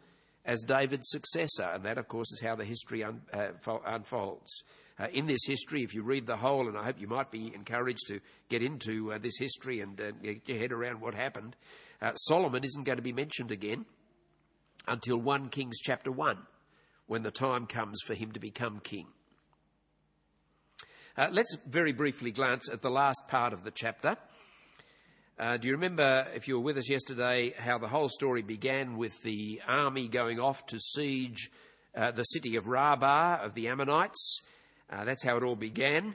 as 0.46 0.62
David's 0.62 1.10
successor, 1.10 1.70
and 1.74 1.84
that, 1.84 1.98
of 1.98 2.08
course, 2.08 2.30
is 2.32 2.40
how 2.40 2.56
the 2.56 2.64
history 2.64 3.04
uh, 3.04 3.48
unfolds 3.86 4.64
uh, 4.98 5.06
in 5.12 5.26
this 5.26 5.44
history, 5.46 5.82
if 5.82 5.92
you 5.92 6.02
read 6.02 6.26
the 6.26 6.36
whole, 6.36 6.68
and 6.68 6.78
I 6.78 6.84
hope 6.84 7.00
you 7.00 7.08
might 7.08 7.30
be 7.30 7.52
encouraged 7.54 8.06
to 8.08 8.20
get 8.48 8.62
into 8.62 9.12
uh, 9.12 9.18
this 9.18 9.36
history 9.38 9.80
and 9.80 10.00
uh, 10.00 10.12
get 10.22 10.48
your 10.48 10.58
head 10.58 10.72
around 10.72 11.00
what 11.00 11.14
happened, 11.14 11.56
uh, 12.00 12.14
Solomon 12.14 12.62
isn't 12.62 12.84
going 12.84 12.98
to 12.98 13.02
be 13.02 13.12
mentioned 13.12 13.50
again 13.50 13.86
until 14.86 15.16
1 15.16 15.48
Kings 15.48 15.78
chapter 15.82 16.12
1, 16.12 16.38
when 17.06 17.22
the 17.22 17.30
time 17.30 17.66
comes 17.66 18.00
for 18.06 18.14
him 18.14 18.32
to 18.32 18.40
become 18.40 18.80
king. 18.80 19.06
Uh, 21.16 21.28
let's 21.32 21.56
very 21.66 21.92
briefly 21.92 22.30
glance 22.30 22.70
at 22.72 22.82
the 22.82 22.90
last 22.90 23.22
part 23.28 23.52
of 23.52 23.64
the 23.64 23.70
chapter. 23.70 24.16
Uh, 25.38 25.56
do 25.56 25.66
you 25.66 25.74
remember, 25.74 26.26
if 26.34 26.46
you 26.46 26.54
were 26.54 26.64
with 26.64 26.76
us 26.76 26.88
yesterday, 26.88 27.52
how 27.58 27.78
the 27.78 27.88
whole 27.88 28.08
story 28.08 28.42
began 28.42 28.96
with 28.96 29.20
the 29.22 29.60
army 29.66 30.06
going 30.06 30.38
off 30.38 30.64
to 30.66 30.78
siege 30.78 31.50
uh, 31.96 32.12
the 32.12 32.22
city 32.22 32.54
of 32.54 32.68
Rabbah 32.68 33.38
of 33.42 33.54
the 33.54 33.66
Ammonites? 33.66 34.40
Uh, 34.94 35.04
that's 35.04 35.24
how 35.24 35.36
it 35.36 35.42
all 35.42 35.56
began. 35.56 36.14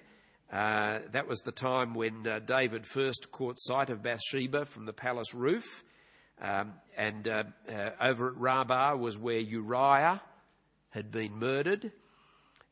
Uh, 0.51 0.99
that 1.11 1.27
was 1.27 1.41
the 1.41 1.51
time 1.51 1.93
when 1.93 2.25
uh, 2.25 2.39
David 2.39 2.85
first 2.85 3.29
caught 3.31 3.59
sight 3.59 3.89
of 3.89 4.01
Bathsheba 4.01 4.65
from 4.65 4.85
the 4.85 4.93
palace 4.93 5.33
roof. 5.33 5.83
Um, 6.41 6.73
and 6.97 7.27
uh, 7.27 7.43
uh, 7.67 7.89
over 8.01 8.29
at 8.29 8.37
Rabbah 8.37 8.95
was 8.95 9.17
where 9.17 9.39
Uriah 9.39 10.21
had 10.91 11.11
been 11.11 11.37
murdered 11.37 11.91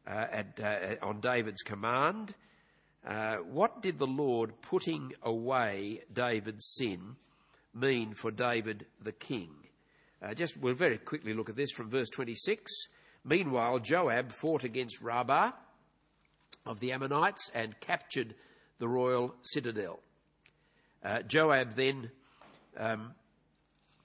uh, 0.08 0.26
at, 0.32 1.03
on 1.03 1.20
David's 1.20 1.62
command. 1.62 2.34
what 3.51 3.82
did 3.82 3.99
the 3.99 4.08
Lord 4.08 4.53
putting 4.62 5.12
away 5.22 6.03
David's 6.14 6.66
sin 6.78 7.18
mean 7.74 8.14
for 8.14 8.32
David 8.32 8.86
the 9.03 9.12
king? 9.12 9.49
just 10.36 10.58
we'll 10.58 10.74
very 10.74 10.97
quickly 10.97 11.34
look 11.34 11.49
at 11.49 11.58
this 11.58 11.72
from 11.72 11.89
verse 11.89 12.10
26. 12.10 12.72
Meanwhile, 13.26 13.80
Joab 13.80 14.32
fought 14.32 14.64
against 14.64 15.01
Rabbah 15.01 15.51
of 16.68 16.80
the 16.80 16.91
Ammonites 16.91 17.49
and 17.53 17.80
captured 17.80 18.36
the 18.80 18.88
royal 18.88 19.34
citadel. 19.41 19.99
Uh, 21.03 21.22
Joab 21.22 21.76
then, 21.76 22.09
um, 22.78 23.13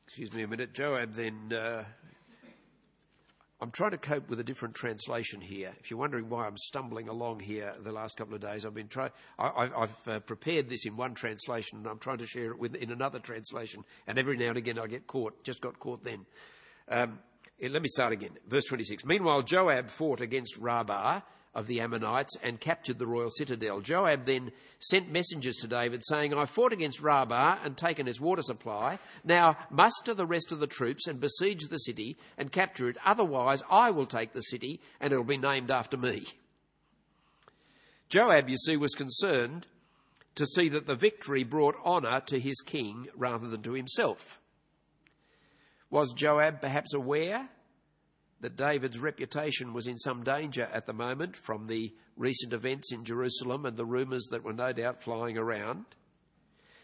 excuse 0.04 0.32
me 0.32 0.42
a 0.42 0.48
minute, 0.48 0.72
Joab 0.72 1.14
then, 1.14 1.52
uh, 1.52 1.84
I'm 3.60 3.70
trying 3.70 3.92
to 3.92 3.98
cope 3.98 4.28
with 4.28 4.40
a 4.40 4.44
different 4.44 4.74
translation 4.74 5.40
here. 5.40 5.72
If 5.78 5.88
you're 5.90 6.00
wondering 6.00 6.28
why 6.28 6.46
I'm 6.46 6.56
stumbling 6.56 7.08
along 7.08 7.40
here 7.40 7.72
the 7.80 7.92
last 7.92 8.16
couple 8.16 8.34
of 8.34 8.40
days, 8.40 8.66
I've 8.66 8.74
been 8.74 8.88
trying, 8.88 9.10
I, 9.38 9.68
have 9.78 10.08
uh, 10.08 10.18
prepared 10.18 10.68
this 10.68 10.84
in 10.84 10.96
one 10.96 11.14
translation 11.14 11.78
and 11.78 11.86
I'm 11.86 12.00
trying 12.00 12.18
to 12.18 12.26
share 12.26 12.50
it 12.50 12.58
with, 12.58 12.74
in 12.74 12.90
another 12.90 13.20
translation, 13.20 13.84
and 14.08 14.18
every 14.18 14.36
now 14.36 14.48
and 14.48 14.56
again 14.56 14.80
I 14.80 14.88
get 14.88 15.06
caught, 15.06 15.44
just 15.44 15.60
got 15.60 15.78
caught 15.78 16.02
then. 16.02 16.26
Um, 16.88 17.20
let 17.60 17.80
me 17.80 17.88
start 17.88 18.12
again. 18.12 18.30
Verse 18.48 18.64
26. 18.64 19.04
Meanwhile, 19.04 19.42
Joab 19.42 19.90
fought 19.90 20.20
against 20.20 20.58
Rabbah 20.58 21.20
of 21.54 21.66
the 21.66 21.80
Ammonites 21.80 22.36
and 22.42 22.58
captured 22.58 22.98
the 22.98 23.06
royal 23.06 23.28
citadel. 23.30 23.80
Joab 23.80 24.24
then 24.24 24.52
sent 24.78 25.12
messengers 25.12 25.56
to 25.56 25.68
David 25.68 26.02
saying, 26.04 26.32
I 26.32 26.46
fought 26.46 26.72
against 26.72 27.02
Rabbah 27.02 27.58
and 27.62 27.76
taken 27.76 28.06
his 28.06 28.20
water 28.20 28.42
supply. 28.42 28.98
Now 29.24 29.56
muster 29.70 30.14
the 30.14 30.26
rest 30.26 30.50
of 30.52 30.60
the 30.60 30.66
troops 30.66 31.06
and 31.06 31.20
besiege 31.20 31.68
the 31.68 31.76
city 31.78 32.16
and 32.38 32.50
capture 32.50 32.88
it. 32.88 32.96
Otherwise, 33.04 33.62
I 33.70 33.90
will 33.90 34.06
take 34.06 34.32
the 34.32 34.40
city 34.40 34.80
and 35.00 35.12
it 35.12 35.16
will 35.16 35.24
be 35.24 35.36
named 35.36 35.70
after 35.70 35.96
me. 35.96 36.26
Joab, 38.08 38.48
you 38.48 38.56
see, 38.56 38.76
was 38.76 38.94
concerned 38.94 39.66
to 40.34 40.46
see 40.46 40.68
that 40.70 40.86
the 40.86 40.94
victory 40.94 41.44
brought 41.44 41.76
honour 41.84 42.20
to 42.26 42.40
his 42.40 42.60
king 42.60 43.08
rather 43.16 43.48
than 43.48 43.62
to 43.62 43.72
himself. 43.72 44.38
Was 45.90 46.14
Joab 46.14 46.60
perhaps 46.62 46.94
aware 46.94 47.48
that 48.42 48.56
David's 48.56 48.98
reputation 48.98 49.72
was 49.72 49.86
in 49.86 49.96
some 49.96 50.24
danger 50.24 50.68
at 50.72 50.86
the 50.86 50.92
moment 50.92 51.36
from 51.36 51.66
the 51.66 51.94
recent 52.16 52.52
events 52.52 52.92
in 52.92 53.04
Jerusalem 53.04 53.64
and 53.64 53.76
the 53.76 53.86
rumours 53.86 54.28
that 54.30 54.44
were 54.44 54.52
no 54.52 54.72
doubt 54.72 55.02
flying 55.02 55.38
around? 55.38 55.86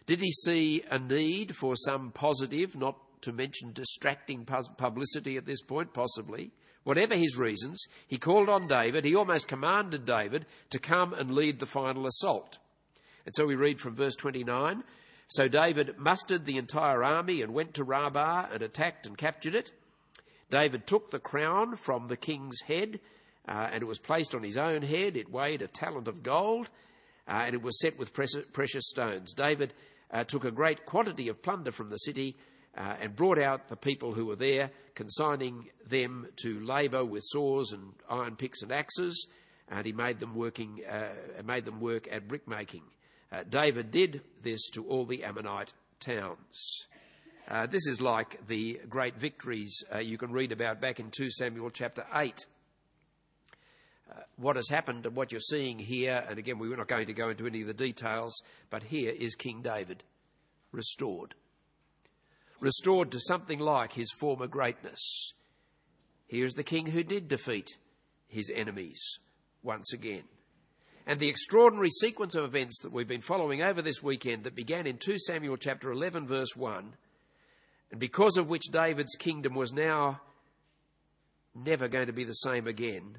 Did 0.07 0.21
he 0.21 0.31
see 0.31 0.83
a 0.91 0.99
need 0.99 1.55
for 1.57 1.77
some 1.77 2.13
positive, 2.13 2.75
not 2.75 2.97
to 3.23 3.33
mention 3.33 3.73
distracting 3.73 4.47
publicity 4.47 5.37
at 5.37 5.45
this 5.45 5.61
point, 5.61 5.93
possibly? 5.93 6.53
Whatever 6.85 7.17
his 7.17 7.37
reasons, 7.37 7.85
he 8.07 8.17
called 8.17 8.49
on 8.49 8.69
David, 8.69 9.05
he 9.05 9.15
almost 9.15 9.49
commanded 9.49 10.07
David 10.07 10.47
to 10.71 10.79
come 10.79 11.13
and 11.13 11.33
lead 11.33 11.59
the 11.59 11.67
final 11.67 12.07
assault. 12.07 12.59
And 13.27 13.35
so 13.35 13.45
we 13.45 13.57
read 13.57 13.81
from 13.81 13.97
verse 13.97 14.17
29 14.17 14.85
So 15.27 15.49
David 15.49 15.99
mustered 15.99 16.47
the 16.47 16.57
entire 16.57 17.05
army 17.05 17.43
and 17.43 17.53
went 17.53 17.75
to 17.75 17.85
Rabbah 17.85 18.47
and 18.53 18.63
attacked 18.63 19.07
and 19.07 19.19
captured 19.19 19.55
it. 19.55 19.73
David 20.51 20.87
took 20.87 21.11
the 21.11 21.19
crown 21.19 21.77
from 21.77 22.09
the 22.09 22.17
king's 22.17 22.61
head, 22.67 23.01
uh, 23.47 23.69
and 23.73 23.83
it 23.83 23.87
was 23.87 23.99
placed 23.99 24.35
on 24.35 24.43
his 24.43 24.57
own 24.57 24.83
head. 24.83 25.17
It 25.17 25.31
weighed 25.31 25.63
a 25.63 25.69
talent 25.69 26.09
of 26.09 26.23
gold, 26.23 26.69
uh, 27.27 27.43
and 27.47 27.55
it 27.55 27.63
was 27.63 27.81
set 27.81 27.99
with 27.99 28.13
precious 28.15 28.89
stones. 28.89 29.35
David 29.35 29.75
uh, 30.11 30.25
took 30.25 30.45
a 30.45 30.51
great 30.51 30.87
quantity 30.87 31.29
of 31.29 31.43
plunder 31.43 31.73
from 31.73 31.91
the 31.91 31.99
city 31.99 32.37
uh, 32.77 32.95
and 33.01 33.17
brought 33.17 33.39
out 33.39 33.69
the 33.69 33.77
people 33.77 34.15
who 34.15 34.27
were 34.27 34.37
there, 34.37 34.71
consigning 34.95 35.69
them 35.89 36.27
to 36.37 36.61
labour 36.61 37.05
with 37.05 37.23
saws 37.25 37.73
and 37.73 37.93
iron 38.09 38.37
picks 38.37 38.63
and 38.63 38.73
axes. 38.73 39.27
and 39.69 39.85
he 39.85 39.93
made 39.93 40.19
them 40.19 40.35
working, 40.35 40.81
uh, 40.91 41.43
made 41.45 41.65
them 41.65 41.81
work 41.81 42.09
at 42.11 42.27
brickmaking. 42.27 42.83
Uh, 43.31 43.43
David 43.49 43.91
did 43.91 44.23
this 44.43 44.71
to 44.71 44.87
all 44.87 45.05
the 45.05 45.25
Ammonite 45.25 45.73
towns. 46.01 46.87
Uh, 47.51 47.67
this 47.67 47.87
is 47.87 48.01
like 48.01 48.47
the 48.47 48.79
great 48.91 49.17
victories 49.17 49.83
uh, 49.95 49.99
you 49.99 50.19
can 50.19 50.31
read 50.31 50.53
about 50.53 50.83
back 50.83 51.01
in 51.01 51.11
2 51.11 51.31
Samuel 51.31 51.71
chapter 51.71 52.05
8. 52.15 52.45
Uh, 54.11 54.21
what 54.37 54.57
has 54.57 54.69
happened 54.69 55.07
and 55.07 55.17
what 55.17 55.33
you're 55.33 55.41
seeing 55.41 55.79
here, 55.79 56.23
and 56.29 56.39
again, 56.39 56.59
we're 56.59 56.77
not 56.77 56.89
going 56.89 57.07
to 57.07 57.15
go 57.15 57.31
into 57.31 57.47
any 57.47 57.63
of 57.63 57.67
the 57.67 57.73
details, 57.73 58.35
but 58.69 58.83
here 58.83 59.11
is 59.19 59.35
King 59.35 59.63
David 59.63 60.05
restored. 60.73 61.35
Restored 62.61 63.13
to 63.13 63.21
something 63.21 63.61
like 63.61 63.95
his 63.95 64.11
former 64.21 64.47
greatness. 64.47 65.33
Here's 66.27 66.55
the 66.55 66.65
king 66.65 66.85
who 66.87 67.03
did 67.03 67.29
defeat 67.29 67.79
his 68.27 68.53
enemies 68.55 69.01
once 69.63 69.95
again. 69.95 70.25
And 71.07 71.19
the 71.19 71.29
extraordinary 71.29 71.89
sequence 71.89 72.35
of 72.35 72.45
events 72.45 72.81
that 72.83 72.93
we've 72.93 73.09
been 73.09 73.23
following 73.23 73.63
over 73.63 73.81
this 73.81 74.03
weekend 74.03 74.45
that 74.45 74.55
began 74.55 74.87
in 74.87 74.99
2 74.99 75.17
Samuel 75.19 75.57
chapter 75.57 75.91
11 75.91 76.27
verse 76.27 76.55
1 76.55 76.93
and 77.91 78.01
because 78.01 78.37
of 78.37 78.49
which 78.49 78.71
David's 78.71 79.15
kingdom 79.17 79.55
was 79.55 79.73
now 79.73 80.21
never 81.55 81.89
going 81.89 82.07
to 82.07 82.13
be 82.13 82.25
the 82.25 82.33
same 82.33 82.67
again. 82.67 83.17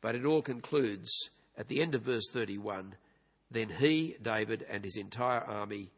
But 0.00 0.14
it 0.14 0.24
all 0.24 0.42
concludes 0.42 1.10
at 1.56 1.68
the 1.68 1.80
end 1.80 1.94
of 1.94 2.02
verse 2.02 2.28
31 2.32 2.94
then 3.50 3.70
he, 3.70 4.14
David, 4.20 4.66
and 4.68 4.84
his 4.84 4.98
entire 4.98 5.40
army 5.40 5.90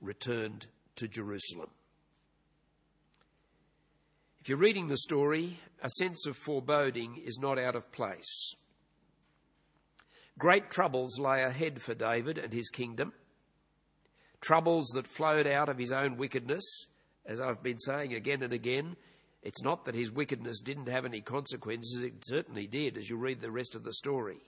returned 0.00 0.66
to 0.96 1.08
Jerusalem. 1.08 1.70
If 4.40 4.48
you're 4.48 4.58
reading 4.58 4.86
the 4.86 4.96
story, 4.96 5.58
a 5.82 5.88
sense 5.88 6.26
of 6.26 6.36
foreboding 6.36 7.20
is 7.24 7.38
not 7.40 7.58
out 7.58 7.74
of 7.74 7.90
place. 7.90 8.54
Great 10.38 10.70
troubles 10.70 11.18
lay 11.18 11.42
ahead 11.42 11.82
for 11.82 11.94
David 11.94 12.38
and 12.38 12.52
his 12.52 12.68
kingdom, 12.68 13.12
troubles 14.40 14.86
that 14.94 15.06
flowed 15.06 15.46
out 15.46 15.68
of 15.68 15.78
his 15.78 15.92
own 15.92 16.16
wickedness 16.16 16.86
as 17.26 17.40
I've 17.40 17.62
been 17.62 17.78
saying 17.78 18.14
again 18.14 18.42
and 18.42 18.52
again, 18.52 18.96
it's 19.42 19.62
not 19.62 19.84
that 19.84 19.94
his 19.94 20.12
wickedness 20.12 20.60
didn't 20.60 20.88
have 20.88 21.04
any 21.04 21.20
consequences, 21.20 22.02
it 22.02 22.24
certainly 22.24 22.66
did, 22.66 22.96
as 22.96 23.10
you 23.10 23.16
read 23.16 23.40
the 23.40 23.50
rest 23.50 23.74
of 23.74 23.84
the 23.84 23.92
story. 23.92 24.38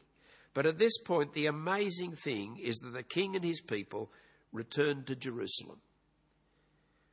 But 0.54 0.66
at 0.66 0.78
this 0.78 0.98
point, 0.98 1.34
the 1.34 1.46
amazing 1.46 2.14
thing 2.14 2.58
is 2.62 2.76
that 2.76 2.92
the 2.92 3.02
king 3.02 3.34
and 3.34 3.44
his 3.44 3.60
people 3.60 4.10
returned 4.52 5.06
to 5.08 5.16
Jerusalem. 5.16 5.80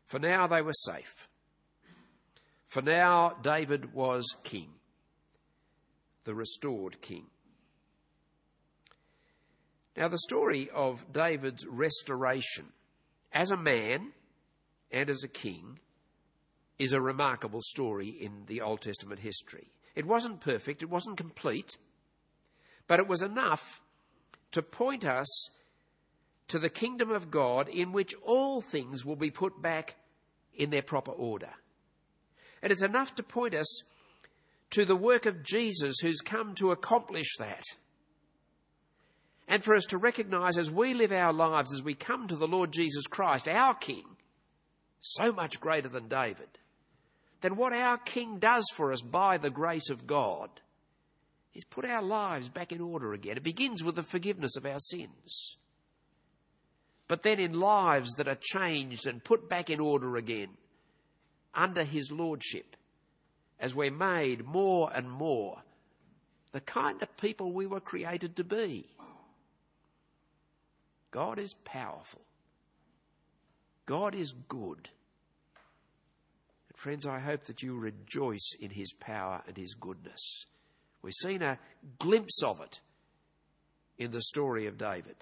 For 0.06 0.20
now, 0.20 0.46
they 0.46 0.62
were 0.62 0.74
safe. 0.74 1.28
For 2.68 2.82
now, 2.82 3.32
David 3.42 3.94
was 3.94 4.26
king, 4.44 4.70
the 6.24 6.36
restored 6.36 7.02
king. 7.02 7.26
Now, 9.98 10.08
the 10.08 10.20
story 10.20 10.70
of 10.74 11.12
David's 11.12 11.66
restoration 11.68 12.68
as 13.34 13.52
a 13.52 13.58
man 13.58 14.14
and 14.92 15.10
as 15.10 15.24
a 15.24 15.28
king 15.28 15.80
is 16.80 16.94
a 16.94 17.02
remarkable 17.02 17.62
story 17.62 18.10
in 18.10 18.44
the 18.48 18.62
Old 18.62 18.82
Testament 18.82 19.20
history. 19.20 19.68
It 19.96 20.06
wasn't 20.06 20.42
perfect, 20.42 20.82
it 20.82 20.90
wasn't 20.90 21.18
complete, 21.18 21.78
but 22.88 23.00
it 23.00 23.08
was 23.08 23.22
enough 23.22 23.82
to 24.52 24.62
point 24.62 25.06
us 25.06 25.50
to 26.48 26.60
the 26.60 26.70
kingdom 26.70 27.12
of 27.12 27.32
God 27.32 27.70
in 27.70 27.92
which 27.92 28.16
all 28.24 28.62
things 28.62 29.06
will 29.06 29.16
be 29.16 29.32
put 29.32 29.62
back 29.62 29.96
in 30.54 30.70
their 30.70 30.82
proper 30.82 31.12
order. 31.12 31.52
And 32.62 32.72
it's 32.72 32.84
enough 32.84 33.16
to 33.16 33.24
point 33.24 33.56
us 33.56 33.84
to 34.72 34.86
the 34.86 34.96
work 34.96 35.26
of 35.26 35.44
Jesus 35.44 36.00
who's 36.02 36.22
come 36.22 36.56
to 36.56 36.72
accomplish 36.72 37.38
that. 37.38 37.64
And 39.48 39.64
for 39.64 39.76
us 39.76 39.86
to 39.88 39.98
recognize 39.98 40.58
as 40.58 40.72
we 40.72 40.94
live 40.94 41.12
our 41.12 41.34
lives, 41.34 41.74
as 41.74 41.84
we 41.84 41.94
come 41.94 42.28
to 42.28 42.36
the 42.36 42.48
Lord 42.48 42.72
Jesus 42.72 43.06
Christ, 43.08 43.48
our 43.48 43.74
King, 43.74 44.06
so 45.02 45.32
much 45.32 45.60
greater 45.60 45.90
than 45.90 46.08
David, 46.08 46.60
then 47.42 47.56
what 47.56 47.74
our 47.74 47.98
King 47.98 48.38
does 48.38 48.66
for 48.76 48.92
us 48.92 49.02
by 49.02 49.38
the 49.38 49.50
grace 49.50 49.90
of 49.90 50.08
God 50.08 50.50
is 51.54 51.66
put 51.66 51.86
our 51.86 52.02
lives 52.02 52.48
back 52.48 52.72
in 52.72 52.80
order 52.80 53.14
again. 53.14 53.38
It 53.38 53.44
begins 53.44 53.84
with 53.84 53.96
the 53.96 54.04
forgiveness 54.04 54.56
of 54.56 54.66
our 54.66 54.80
sins. 54.80 55.58
But 57.08 57.24
then 57.24 57.40
in 57.40 57.60
lives 57.60 58.12
that 58.14 58.30
are 58.30 58.38
changed 58.40 59.06
and 59.06 59.24
put 59.24 59.50
back 59.50 59.70
in 59.70 59.82
order 59.82 60.16
again 60.16 60.50
under 61.54 61.84
His 61.84 62.12
Lordship, 62.12 62.78
as 63.60 63.76
we're 63.76 63.92
made 63.92 64.46
more 64.46 64.90
and 64.96 65.12
more 65.12 65.58
the 66.54 66.62
kind 66.62 67.02
of 67.02 67.18
people 67.18 67.52
we 67.52 67.68
were 67.68 67.80
created 67.80 68.36
to 68.38 68.44
be. 68.44 68.88
God 71.12 71.40
is 71.40 71.54
powerful. 71.66 72.22
God 73.92 74.16
is 74.16 74.34
good. 74.48 74.88
And 76.70 76.78
friends, 76.78 77.06
I 77.06 77.20
hope 77.20 77.44
that 77.48 77.62
you 77.62 77.76
rejoice 77.78 78.56
in 78.62 78.70
his 78.70 78.94
power 78.94 79.44
and 79.46 79.58
his 79.58 79.74
goodness. 79.74 80.46
We've 81.02 81.12
seen 81.12 81.42
a 81.42 81.60
glimpse 82.00 82.42
of 82.42 82.62
it 82.62 82.80
in 83.98 84.12
the 84.12 84.22
story 84.22 84.66
of 84.68 84.78
David. 84.78 85.18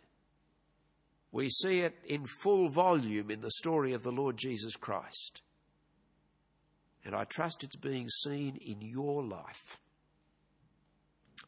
We 1.32 1.50
see 1.50 1.80
it 1.80 1.96
in 2.06 2.28
full 2.44 2.70
volume 2.70 3.32
in 3.32 3.42
the 3.42 3.50
story 3.50 3.94
of 3.94 4.04
the 4.04 4.12
Lord 4.12 4.38
Jesus 4.38 4.76
Christ. 4.76 5.42
And 7.04 7.16
I 7.16 7.24
trust 7.24 7.64
it's 7.64 7.76
being 7.76 8.08
seen 8.08 8.56
in 8.58 8.84
your 8.84 9.24
life. 9.24 9.80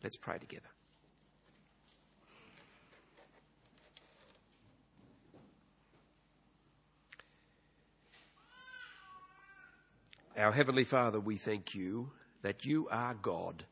Let's 0.01 0.17
pray 0.17 0.39
together. 0.39 0.69
Our 10.37 10.53
Heavenly 10.53 10.85
Father, 10.85 11.19
we 11.19 11.37
thank 11.37 11.75
you 11.75 12.11
that 12.41 12.65
you 12.65 12.87
are 12.89 13.13
God. 13.13 13.65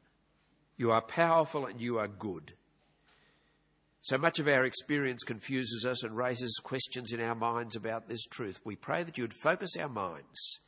You 0.75 0.91
are 0.91 1.01
powerful 1.01 1.65
and 1.65 1.79
you 1.79 1.99
are 1.99 2.07
good. 2.07 2.53
So 4.01 4.17
much 4.17 4.39
of 4.39 4.47
our 4.47 4.65
experience 4.65 5.23
confuses 5.23 5.85
us 5.85 6.03
and 6.03 6.15
raises 6.15 6.59
questions 6.61 7.13
in 7.13 7.21
our 7.21 7.35
minds 7.35 7.75
about 7.75 8.07
this 8.07 8.25
truth. 8.25 8.59
We 8.65 8.75
pray 8.75 9.03
that 9.03 9.17
you 9.17 9.23
would 9.23 9.33
focus 9.41 9.77
our 9.77 9.89
minds 9.89 10.59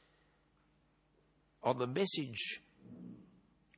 on 1.62 1.78
the 1.78 1.88
message 1.88 2.62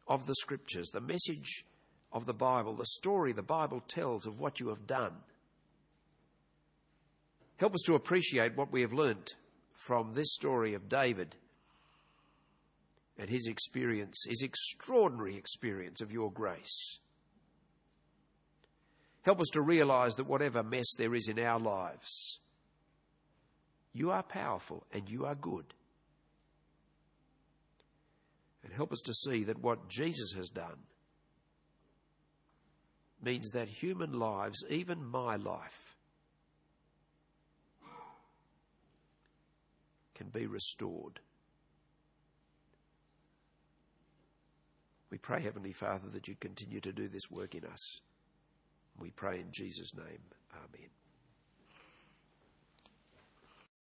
of 0.08 0.26
the 0.28 0.36
Scriptures, 0.36 0.90
the 0.94 1.02
message 1.02 1.66
of 2.12 2.26
the 2.26 2.34
Bible, 2.34 2.76
the 2.76 2.86
story 2.86 3.34
the 3.34 3.42
Bible 3.42 3.82
tells 3.88 4.28
of 4.28 4.40
what 4.40 4.60
you 4.60 4.70
have 4.70 4.86
done. 4.86 5.14
Help 7.58 7.74
us 7.74 7.84
to 7.86 7.96
appreciate 7.96 8.56
what 8.56 8.72
we 8.72 8.82
have 8.82 8.94
learnt 8.94 9.34
from 9.74 10.14
this 10.14 10.34
story 10.34 10.74
of 10.76 10.90
David 10.90 11.36
and 13.18 13.30
his 13.30 13.48
experience, 13.48 14.26
his 14.28 14.42
extraordinary 14.42 15.38
experience 15.38 16.02
of 16.02 16.12
your 16.12 16.32
grace. 16.32 17.00
Help 19.22 19.40
us 19.40 19.50
to 19.54 19.62
realize 19.62 20.16
that 20.16 20.28
whatever 20.28 20.64
mess 20.64 20.96
there 20.98 21.16
is 21.16 21.28
in 21.28 21.40
our 21.40 21.60
lives, 21.60 22.40
you 23.94 24.12
are 24.12 24.24
powerful 24.24 24.86
and 24.92 25.10
you 25.10 25.26
are 25.26 25.36
good. 25.36 25.74
And 28.64 28.74
help 28.74 28.92
us 28.92 29.02
to 29.02 29.14
see 29.14 29.44
that 29.46 29.60
what 29.60 29.90
Jesus 29.90 30.34
has 30.34 30.50
done 30.50 30.80
means 33.22 33.52
that 33.52 33.70
human 33.70 34.14
lives, 34.14 34.64
even 34.70 35.06
my 35.06 35.36
life, 35.36 35.96
can 40.16 40.28
be 40.28 40.48
restored. 40.48 41.20
We 45.14 45.20
pray, 45.20 45.44
Heavenly 45.44 45.74
Father, 45.74 46.10
that 46.10 46.28
you 46.28 46.34
continue 46.40 46.82
to 46.82 46.92
do 46.92 47.08
this 47.08 47.30
work 47.30 47.54
in 47.54 47.66
us. 47.66 48.02
We 49.00 49.12
pray 49.12 49.42
in 49.42 49.52
Jesus' 49.52 49.94
name. 49.94 50.24
Amen. 50.52 50.90